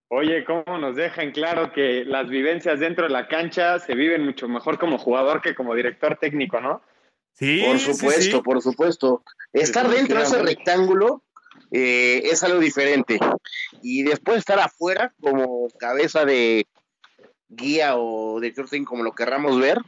[0.07, 4.47] Oye, ¿cómo nos dejan claro que las vivencias dentro de la cancha se viven mucho
[4.47, 6.81] mejor como jugador que como director técnico, ¿no?
[7.39, 9.23] Por supuesto, por supuesto.
[9.53, 11.23] Estar dentro de ese rectángulo
[11.71, 13.19] eh, es algo diferente.
[13.81, 16.67] Y después estar afuera como cabeza de
[17.49, 19.79] guía o de crossing como lo querramos ver,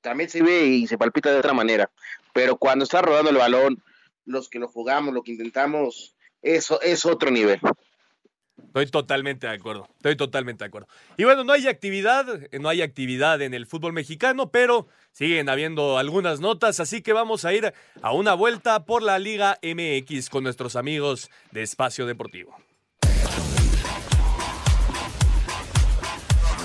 [0.00, 1.90] también se ve y se palpita de otra manera.
[2.32, 3.82] Pero cuando está rodando el balón,
[4.24, 7.60] los que lo jugamos, lo que intentamos, eso es otro nivel.
[8.76, 10.86] Estoy totalmente de acuerdo, estoy totalmente de acuerdo.
[11.16, 12.26] Y bueno, no hay actividad,
[12.60, 17.46] no hay actividad en el fútbol mexicano, pero siguen habiendo algunas notas, así que vamos
[17.46, 17.72] a ir
[18.02, 22.54] a una vuelta por la Liga MX con nuestros amigos de Espacio Deportivo.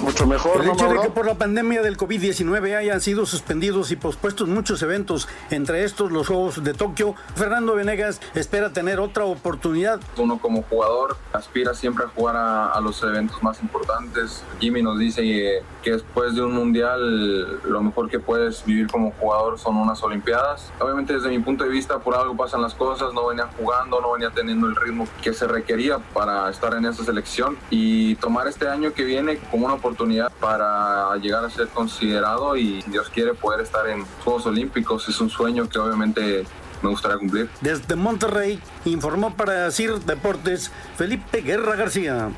[0.02, 0.62] Mucho mejor.
[0.62, 4.82] El hecho de que por la pandemia del COVID-19 hayan sido suspendidos y pospuestos muchos
[4.82, 10.00] eventos, entre estos los Juegos de Tokio, Fernando Venegas espera tener otra oportunidad.
[10.18, 14.44] Uno como jugador aspira siempre a jugar a, los eventos más importantes.
[14.60, 19.12] Jimmy nos dice que, que, después de un mundial lo mejor que puedes vivir como
[19.12, 20.72] jugador son unas Olimpiadas.
[20.80, 24.14] Obviamente desde mi punto de vista por algo pasan las cosas, no venía jugando, no
[24.14, 28.68] venía teniendo el ritmo que se requería para estar en esa selección y tomar este
[28.68, 33.34] año que viene como una oportunidad oportunidad para llegar a ser considerado y Dios quiere
[33.34, 35.08] poder estar en Juegos Olímpicos.
[35.10, 36.46] Es un sueño que obviamente
[36.82, 37.50] me gustaría cumplir.
[37.60, 42.30] Desde Monterrey informó para CIR Deportes Felipe Guerra García.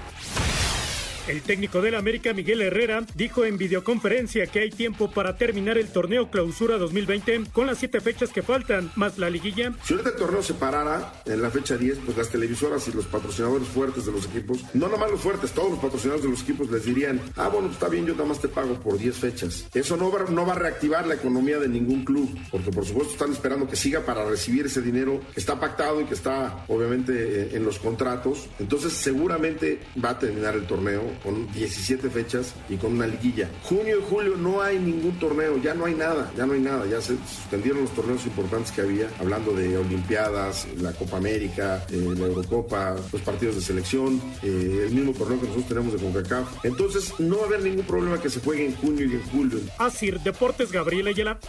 [1.26, 5.88] El técnico del América, Miguel Herrera, dijo en videoconferencia que hay tiempo para terminar el
[5.88, 9.72] torneo clausura 2020 con las siete fechas que faltan, más la liguilla.
[9.86, 13.06] Si ahorita el torneo se parara en la fecha 10, pues las televisoras y los
[13.06, 16.70] patrocinadores fuertes de los equipos, no nomás los fuertes, todos los patrocinadores de los equipos
[16.70, 19.66] les dirían, ah, bueno, está bien, yo nada más te pago por 10 fechas.
[19.74, 23.14] Eso no va, no va a reactivar la economía de ningún club, porque por supuesto
[23.14, 27.56] están esperando que siga para recibir ese dinero que está pactado y que está obviamente
[27.56, 28.50] en los contratos.
[28.60, 33.50] Entonces seguramente va a terminar el torneo con 17 fechas y con una liguilla.
[33.64, 36.86] Junio y julio no hay ningún torneo, ya no hay nada, ya no hay nada,
[36.86, 42.14] ya se suspendieron los torneos importantes que había, hablando de Olimpiadas, la Copa América, eh,
[42.18, 46.66] la Eurocopa, los partidos de selección, eh, el mismo torneo que nosotros tenemos de CONCACAF.
[46.66, 49.60] Entonces no va a haber ningún problema que se juegue en junio y en julio.
[49.78, 51.40] Así, Deportes Gabriel Ayala.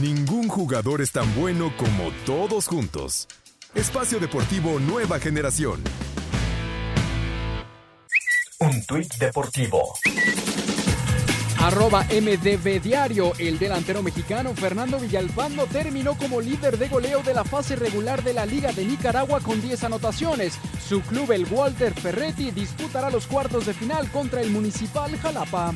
[0.00, 3.26] Ningún jugador es tan bueno como todos juntos.
[3.74, 5.82] Espacio Deportivo Nueva Generación.
[8.60, 9.92] Un tuit deportivo.
[11.58, 17.44] Arroba MDB Diario, el delantero mexicano Fernando Villalpando terminó como líder de goleo de la
[17.44, 20.58] fase regular de la Liga de Nicaragua con 10 anotaciones.
[20.88, 25.74] Su club, el Walter Ferretti, disputará los cuartos de final contra el Municipal Jalapa.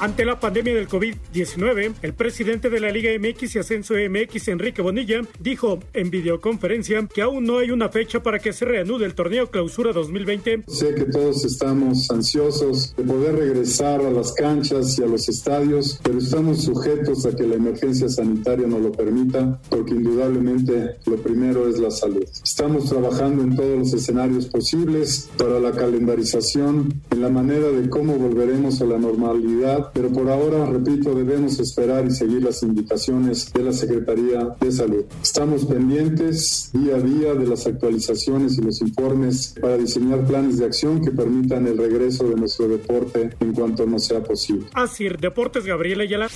[0.00, 4.80] Ante la pandemia del COVID-19, el presidente de la Liga MX y Ascenso MX, Enrique
[4.80, 9.16] Bonilla, dijo en videoconferencia que aún no hay una fecha para que se reanude el
[9.16, 10.62] torneo Clausura 2020.
[10.68, 15.98] Sé que todos estamos ansiosos de poder regresar a las canchas y a los estadios,
[16.04, 21.68] pero estamos sujetos a que la emergencia sanitaria nos lo permita, porque indudablemente lo primero
[21.68, 22.24] es la salud.
[22.44, 28.14] Estamos trabajando en todos los escenarios posibles para la calendarización, en la manera de cómo
[28.14, 33.62] volveremos a la normalidad pero por ahora, repito, debemos esperar y seguir las indicaciones de
[33.62, 35.04] la Secretaría de Salud.
[35.22, 40.66] Estamos pendientes día a día de las actualizaciones y los informes para diseñar planes de
[40.66, 44.66] acción que permitan el regreso de nuestro deporte en cuanto no sea posible.
[44.74, 46.28] Así, Deportes Gabriela Ayala.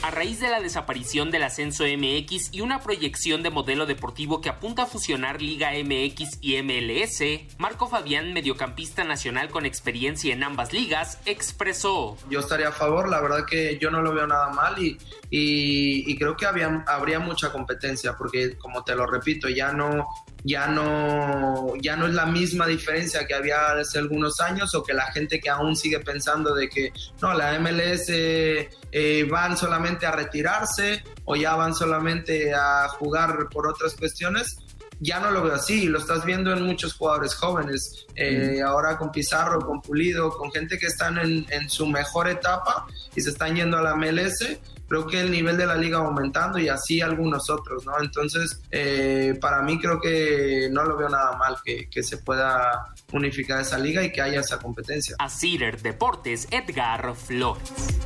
[0.00, 4.48] A raíz de la desaparición del ascenso MX y una proyección de modelo deportivo que
[4.48, 10.72] apunta a fusionar Liga MX y MLS, Marco Fabián, mediocampista nacional con experiencia en ambas
[10.72, 12.16] ligas, expresó.
[12.30, 16.36] Yo estaría a favor, la verdad que yo no lo veo nada mal y, creo
[16.36, 20.06] que habría mucha competencia porque, como te lo repito, ya no,
[20.48, 24.94] ya no, ya no es la misma diferencia que había hace algunos años o que
[24.94, 26.90] la gente que aún sigue pensando de que
[27.20, 33.68] no, la MLS eh, van solamente a retirarse o ya van solamente a jugar por
[33.68, 34.56] otras cuestiones.
[35.00, 39.12] Ya no lo veo así, lo estás viendo en muchos jugadores jóvenes, eh, ahora con
[39.12, 43.54] Pizarro, con Pulido, con gente que están en, en su mejor etapa y se están
[43.54, 44.58] yendo a la MLS
[44.88, 47.92] creo que el nivel de la liga va aumentando y así algunos otros, ¿no?
[48.00, 52.94] Entonces, eh, para mí creo que no lo veo nada mal que, que, se pueda
[53.12, 55.16] unificar esa liga y que haya esa competencia.
[55.18, 57.98] A Cider Deportes, Edgar Flores.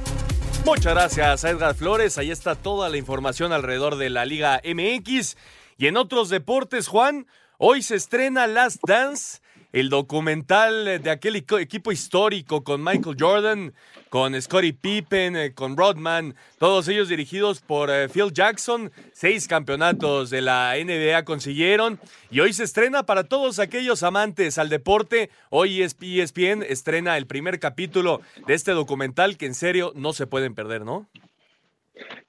[0.64, 2.18] Muchas gracias a Edgar Flores.
[2.18, 5.37] Ahí está toda la información alrededor de la Liga MX.
[5.76, 7.26] Y en otros deportes, Juan,
[7.59, 9.41] hoy se estrena Last Dance,
[9.73, 13.73] el documental de aquel equipo histórico con Michael Jordan,
[14.11, 18.93] con Scottie Pippen, eh, con Rodman, todos ellos dirigidos por eh, Phil Jackson.
[19.12, 21.99] Seis campeonatos de la NBA consiguieron
[22.31, 25.31] y hoy se estrena para todos aquellos amantes al deporte.
[25.49, 30.55] Hoy ESPN estrena el primer capítulo de este documental que en serio no se pueden
[30.55, 31.09] perder, ¿no?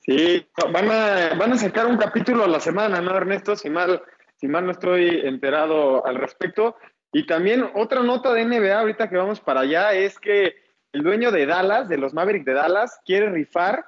[0.05, 3.55] Sí, van a, van a sacar un capítulo a la semana, ¿no, Ernesto?
[3.55, 4.01] Si mal,
[4.35, 6.75] si mal no estoy enterado al respecto.
[7.13, 10.55] Y también otra nota de NBA ahorita que vamos para allá es que
[10.91, 13.85] el dueño de Dallas, de los Mavericks de Dallas, quiere rifar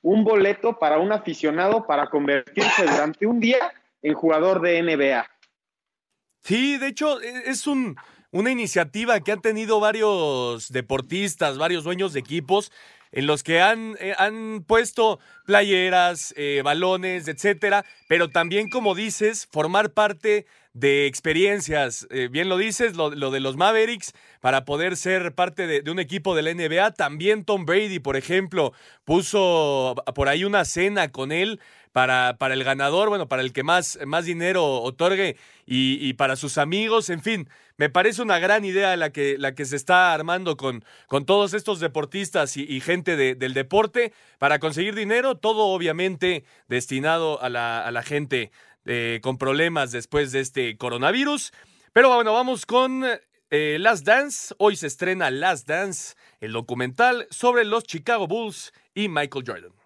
[0.00, 5.26] un boleto para un aficionado para convertirse durante un día en jugador de NBA.
[6.40, 7.96] Sí, de hecho, e, es un,
[8.30, 12.70] una iniciativa que han tenido varios deportistas, varios dueños de equipos,
[13.12, 19.48] en los que han, eh, han puesto playeras, eh, balones, etcétera, pero también, como dices,
[19.50, 22.06] formar parte de experiencias.
[22.10, 26.34] Eh, bien lo dices, lo, de los Mavericks, para poder ser parte de, un equipo
[26.36, 26.92] de la NBA.
[26.92, 28.72] También Tom Brady, por ejemplo,
[29.04, 31.60] puso por ahí una cena con él
[31.98, 35.36] para, para el ganador, bueno, para el que más, más dinero otorgue
[35.66, 37.48] y, para sus amigos, en fin.
[37.76, 41.54] Me parece una gran idea la que, la que se está armando con, con todos
[41.54, 47.90] estos deportistas y, gente del deporte para conseguir dinero, todo obviamente destinado a la, a
[47.90, 48.52] la gente
[48.84, 51.50] eh, con problemas después de este coronavirus.
[51.92, 53.04] Pero bueno, vamos con
[53.50, 54.54] eh, Last Dance.
[54.58, 59.77] Hoy se estrena Last Dance, el documental sobre los Chicago Bulls y Michael Jordan.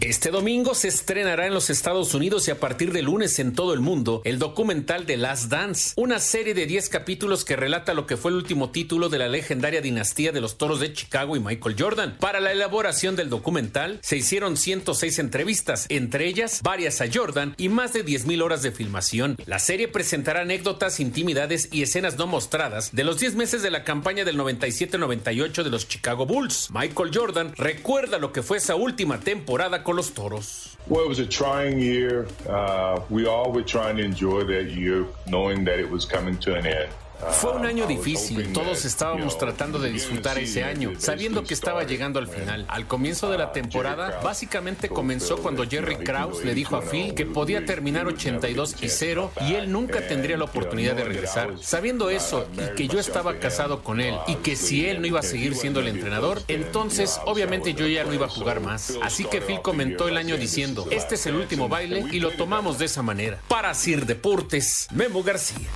[0.00, 3.74] Este domingo se estrenará en los Estados Unidos y a partir de lunes en todo
[3.74, 8.06] el mundo el documental de Last Dance, una serie de 10 capítulos que relata lo
[8.06, 11.40] que fue el último título de la legendaria dinastía de los Toros de Chicago y
[11.40, 12.16] Michael Jordan.
[12.18, 17.68] Para la elaboración del documental se hicieron 106 entrevistas, entre ellas varias a Jordan y
[17.68, 19.36] más de 10.000 horas de filmación.
[19.44, 23.84] La serie presentará anécdotas, intimidades y escenas no mostradas de los 10 meses de la
[23.84, 26.70] campaña del 97-98 de los Chicago Bulls.
[26.72, 30.76] Michael Jordan recuerda lo que fue esa última temporada con los toros.
[30.86, 32.26] Well, it was a trying year.
[32.48, 36.54] Uh, we all were trying to enjoy that year, knowing that it was coming to
[36.54, 36.90] an end.
[37.28, 42.18] Fue un año difícil, todos estábamos tratando de disfrutar ese año, sabiendo que estaba llegando
[42.18, 42.64] al final.
[42.68, 47.26] Al comienzo de la temporada, básicamente comenzó cuando Jerry Krause le dijo a Phil que
[47.26, 51.54] podía terminar 82 y 0 y él nunca tendría la oportunidad de regresar.
[51.60, 55.20] Sabiendo eso y que yo estaba casado con él y que si él no iba
[55.20, 58.94] a seguir siendo el entrenador, entonces obviamente yo ya no iba a jugar más.
[59.02, 62.78] Así que Phil comentó el año diciendo, este es el último baile y lo tomamos
[62.78, 63.38] de esa manera.
[63.48, 65.68] Para Sir Deportes, Memo García.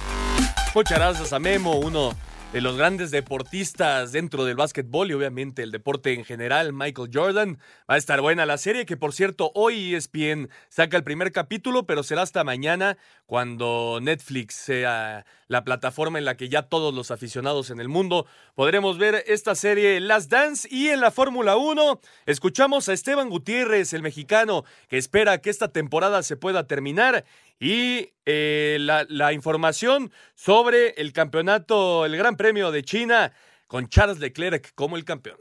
[0.74, 2.16] Muchas gracias a Memo, uno
[2.52, 7.58] de los grandes deportistas dentro del básquetbol y obviamente el deporte en general, Michael Jordan.
[7.88, 11.86] Va a estar buena la serie, que por cierto, hoy ESPN saca el primer capítulo,
[11.86, 12.96] pero será hasta mañana
[13.26, 18.26] cuando Netflix sea la plataforma en la que ya todos los aficionados en el mundo
[18.54, 20.68] podremos ver esta serie Last Dance.
[20.70, 25.68] Y en la Fórmula 1, escuchamos a Esteban Gutiérrez, el mexicano, que espera que esta
[25.68, 27.24] temporada se pueda terminar
[27.58, 33.32] y eh, la, la, información sobre el campeonato, el Gran Premio de China,
[33.66, 35.38] con Charles Leclerc como el campeón.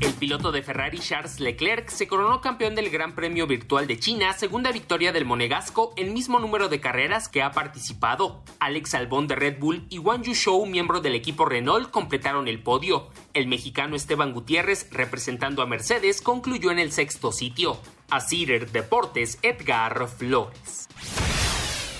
[0.00, 4.32] El piloto de Ferrari Charles Leclerc se coronó campeón del Gran Premio Virtual de China,
[4.32, 8.44] segunda victoria del monegasco, el mismo número de carreras que ha participado.
[8.60, 13.08] Alex Albón de Red Bull y Wang Yuzhou, miembro del equipo Renault, completaron el podio.
[13.34, 17.76] El mexicano Esteban Gutiérrez, representando a Mercedes, concluyó en el sexto sitio.
[18.08, 20.88] A Deportes, Edgar Flores.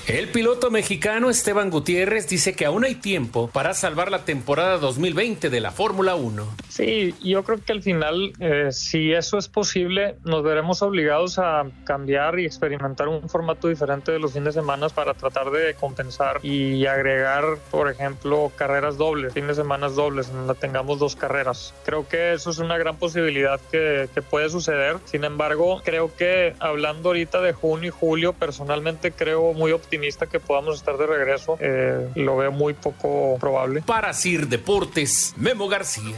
[0.09, 5.51] El piloto mexicano Esteban Gutiérrez dice que aún hay tiempo para salvar la temporada 2020
[5.51, 6.49] de la Fórmula 1.
[6.71, 11.67] Sí, yo creo que al final, eh, si eso es posible, nos veremos obligados a
[11.85, 16.41] cambiar y experimentar un formato diferente de los fines de semana para tratar de compensar
[16.43, 21.75] y agregar, por ejemplo, carreras dobles, fines de semana dobles, en donde tengamos dos carreras.
[21.85, 24.97] Creo que eso es una gran posibilidad que, que puede suceder.
[25.05, 29.98] Sin embargo, creo que hablando ahorita de junio y julio, personalmente creo muy optimista
[30.31, 31.57] que podamos estar de regreso.
[31.61, 33.83] Eh, lo veo muy poco probable.
[33.83, 36.17] Para Sir Deportes, Memo García.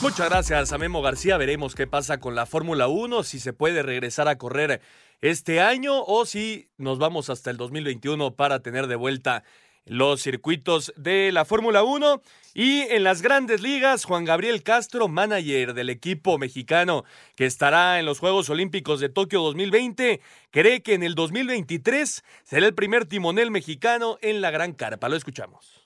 [0.00, 1.36] Muchas gracias a Memo García.
[1.36, 4.80] Veremos qué pasa con la Fórmula 1, si se puede regresar a correr
[5.20, 9.44] este año o si nos vamos hasta el 2021 para tener de vuelta
[9.86, 12.22] los circuitos de la Fórmula 1
[12.54, 17.04] y en las grandes ligas, Juan Gabriel Castro, manager del equipo mexicano
[17.36, 20.20] que estará en los Juegos Olímpicos de Tokio 2020,
[20.50, 25.08] cree que en el 2023 será el primer timonel mexicano en la Gran Carpa.
[25.08, 25.83] Lo escuchamos.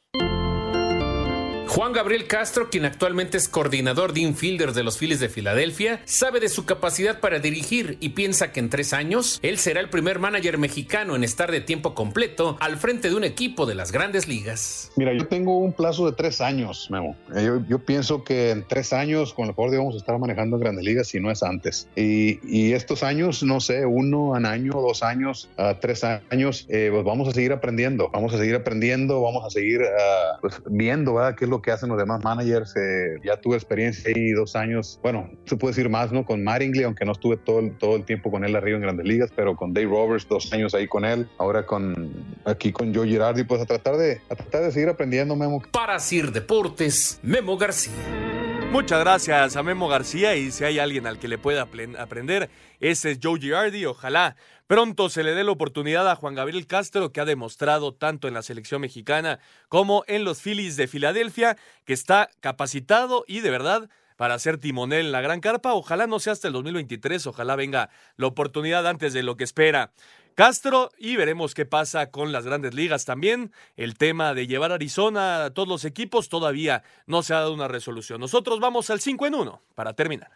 [1.68, 6.40] Juan Gabriel Castro, quien actualmente es coordinador de infielder de los Phillies de Filadelfia, sabe
[6.40, 10.18] de su capacidad para dirigir y piensa que en tres años él será el primer
[10.18, 14.26] manager mexicano en estar de tiempo completo al frente de un equipo de las grandes
[14.26, 14.90] ligas.
[14.96, 17.14] Mira, yo tengo un plazo de tres años, Memo.
[17.36, 20.62] Eh, yo, pienso que en tres años con el Ford vamos a estar manejando en
[20.62, 21.86] grandes ligas si no es antes.
[21.94, 27.04] Y, estos años, no sé, uno, un año, dos años, uh, tres años, eh, pues
[27.04, 28.08] vamos a seguir aprendiendo.
[28.10, 31.34] Vamos a seguir aprendiendo, vamos a seguir uh, pues viendo ¿verdad?
[31.34, 32.74] qué es lo que hacen los demás managers.
[32.76, 36.24] Eh, ya tuve experiencia ahí dos años, bueno, se puede decir más, ¿no?
[36.24, 39.30] Con Maringley, aunque no estuve todo, todo el tiempo con él arriba en Grandes Ligas,
[39.34, 42.12] pero con Dave Roberts, dos años ahí con él, ahora con
[42.44, 45.62] aquí con Joe Girardi, pues a tratar de, a tratar de seguir aprendiendo, Memo.
[45.72, 48.37] Para Sir Deportes, Memo García.
[48.70, 51.66] Muchas gracias a Memo García y si hay alguien al que le pueda
[51.98, 52.50] aprender,
[52.80, 53.86] ese es Joe Girardi.
[53.86, 58.28] Ojalá pronto se le dé la oportunidad a Juan Gabriel Castro, que ha demostrado tanto
[58.28, 61.56] en la selección mexicana como en los Phillies de Filadelfia,
[61.86, 63.88] que está capacitado y de verdad
[64.18, 65.72] para ser timonel en la Gran Carpa.
[65.74, 69.92] Ojalá no sea hasta el 2023, ojalá venga la oportunidad antes de lo que espera.
[70.38, 73.50] Castro y veremos qué pasa con las grandes ligas también.
[73.76, 77.52] El tema de llevar a Arizona a todos los equipos todavía no se ha dado
[77.52, 78.20] una resolución.
[78.20, 80.30] Nosotros vamos al 5 en 1 para terminar.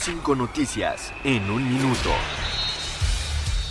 [0.00, 2.10] Cinco noticias en un minuto.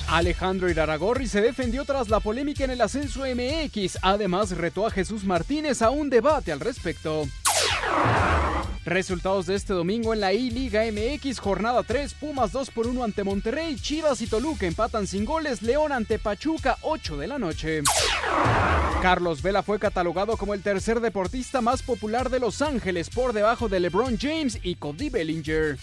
[0.08, 4.00] Alejandro Iraragorri se defendió tras la polémica en el ascenso MX.
[4.02, 7.28] Además, retó a Jesús Martínez a un debate al respecto.
[8.86, 13.26] Resultados de este domingo en la I-Liga MX, jornada 3, Pumas 2 por 1 ante
[13.26, 17.82] Monterrey, Chivas y Toluca empatan sin goles, León ante Pachuca 8 de la noche.
[19.02, 23.68] Carlos Vela fue catalogado como el tercer deportista más popular de Los Ángeles por debajo
[23.68, 25.78] de LeBron James y Cody Bellinger.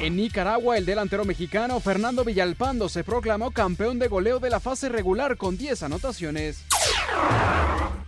[0.00, 4.88] En Nicaragua, el delantero mexicano Fernando Villalpando se proclamó campeón de goleo de la fase
[4.88, 6.64] regular con 10 anotaciones.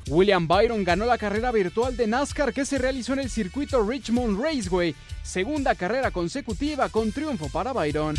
[0.06, 4.40] William Byron ganó la carrera virtual de NASCAR que se realizó en el circuito Richmond
[4.40, 8.14] Raceway, segunda carrera consecutiva con triunfo para Byron.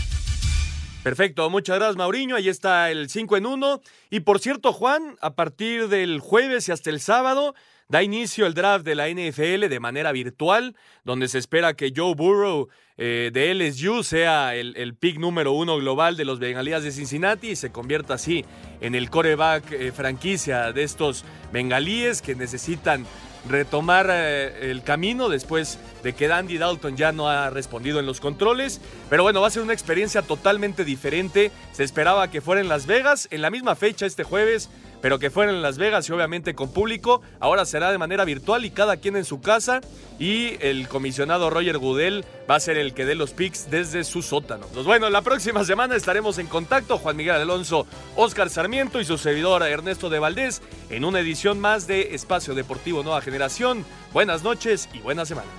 [1.04, 3.82] Perfecto, muchas gracias Mauriño, ahí está el 5 en 1.
[4.10, 7.56] Y por cierto, Juan, a partir del jueves y hasta el sábado,
[7.90, 12.16] da inicio el draft de la NFL de manera virtual, donde se espera que Joe
[12.16, 12.68] Burrow
[12.98, 17.52] eh, de LSU sea el, el, pick número uno global de los bengalíes de Cincinnati
[17.52, 18.44] y se convierta así
[18.82, 21.24] en el coreback eh, franquicia de estos
[21.54, 23.06] bengalíes que necesitan
[23.48, 28.20] retomar eh, el camino después de que Dandy Dalton ya no ha respondido en los
[28.20, 28.82] controles.
[29.10, 31.52] Pero bueno, va a ser una experiencia totalmente diferente.
[31.72, 34.70] Se esperaba que fuera en Las Vegas, en la misma fecha este jueves.
[35.02, 37.22] Pero que fuera en Las Vegas y obviamente con público.
[37.40, 39.82] Ahora será de manera virtual y cada quien en su casa.
[40.20, 44.22] Y el comisionado Roger Goodell va a ser el que dé los picks desde su
[44.22, 44.66] sótano.
[44.74, 47.86] Pues bueno, la próxima semana estaremos en contacto, Juan Miguel Alonso,
[48.16, 53.04] Oscar Sarmiento y su servidor Ernesto de Valdés, en una edición más de Espacio Deportivo
[53.04, 53.86] Nueva Generación.
[54.14, 55.50] Buenas noches y buena semana.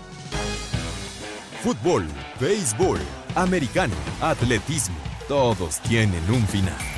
[1.63, 2.07] Fútbol,
[2.41, 3.01] béisbol,
[3.35, 4.97] americano, atletismo,
[5.29, 6.98] todos tienen un final.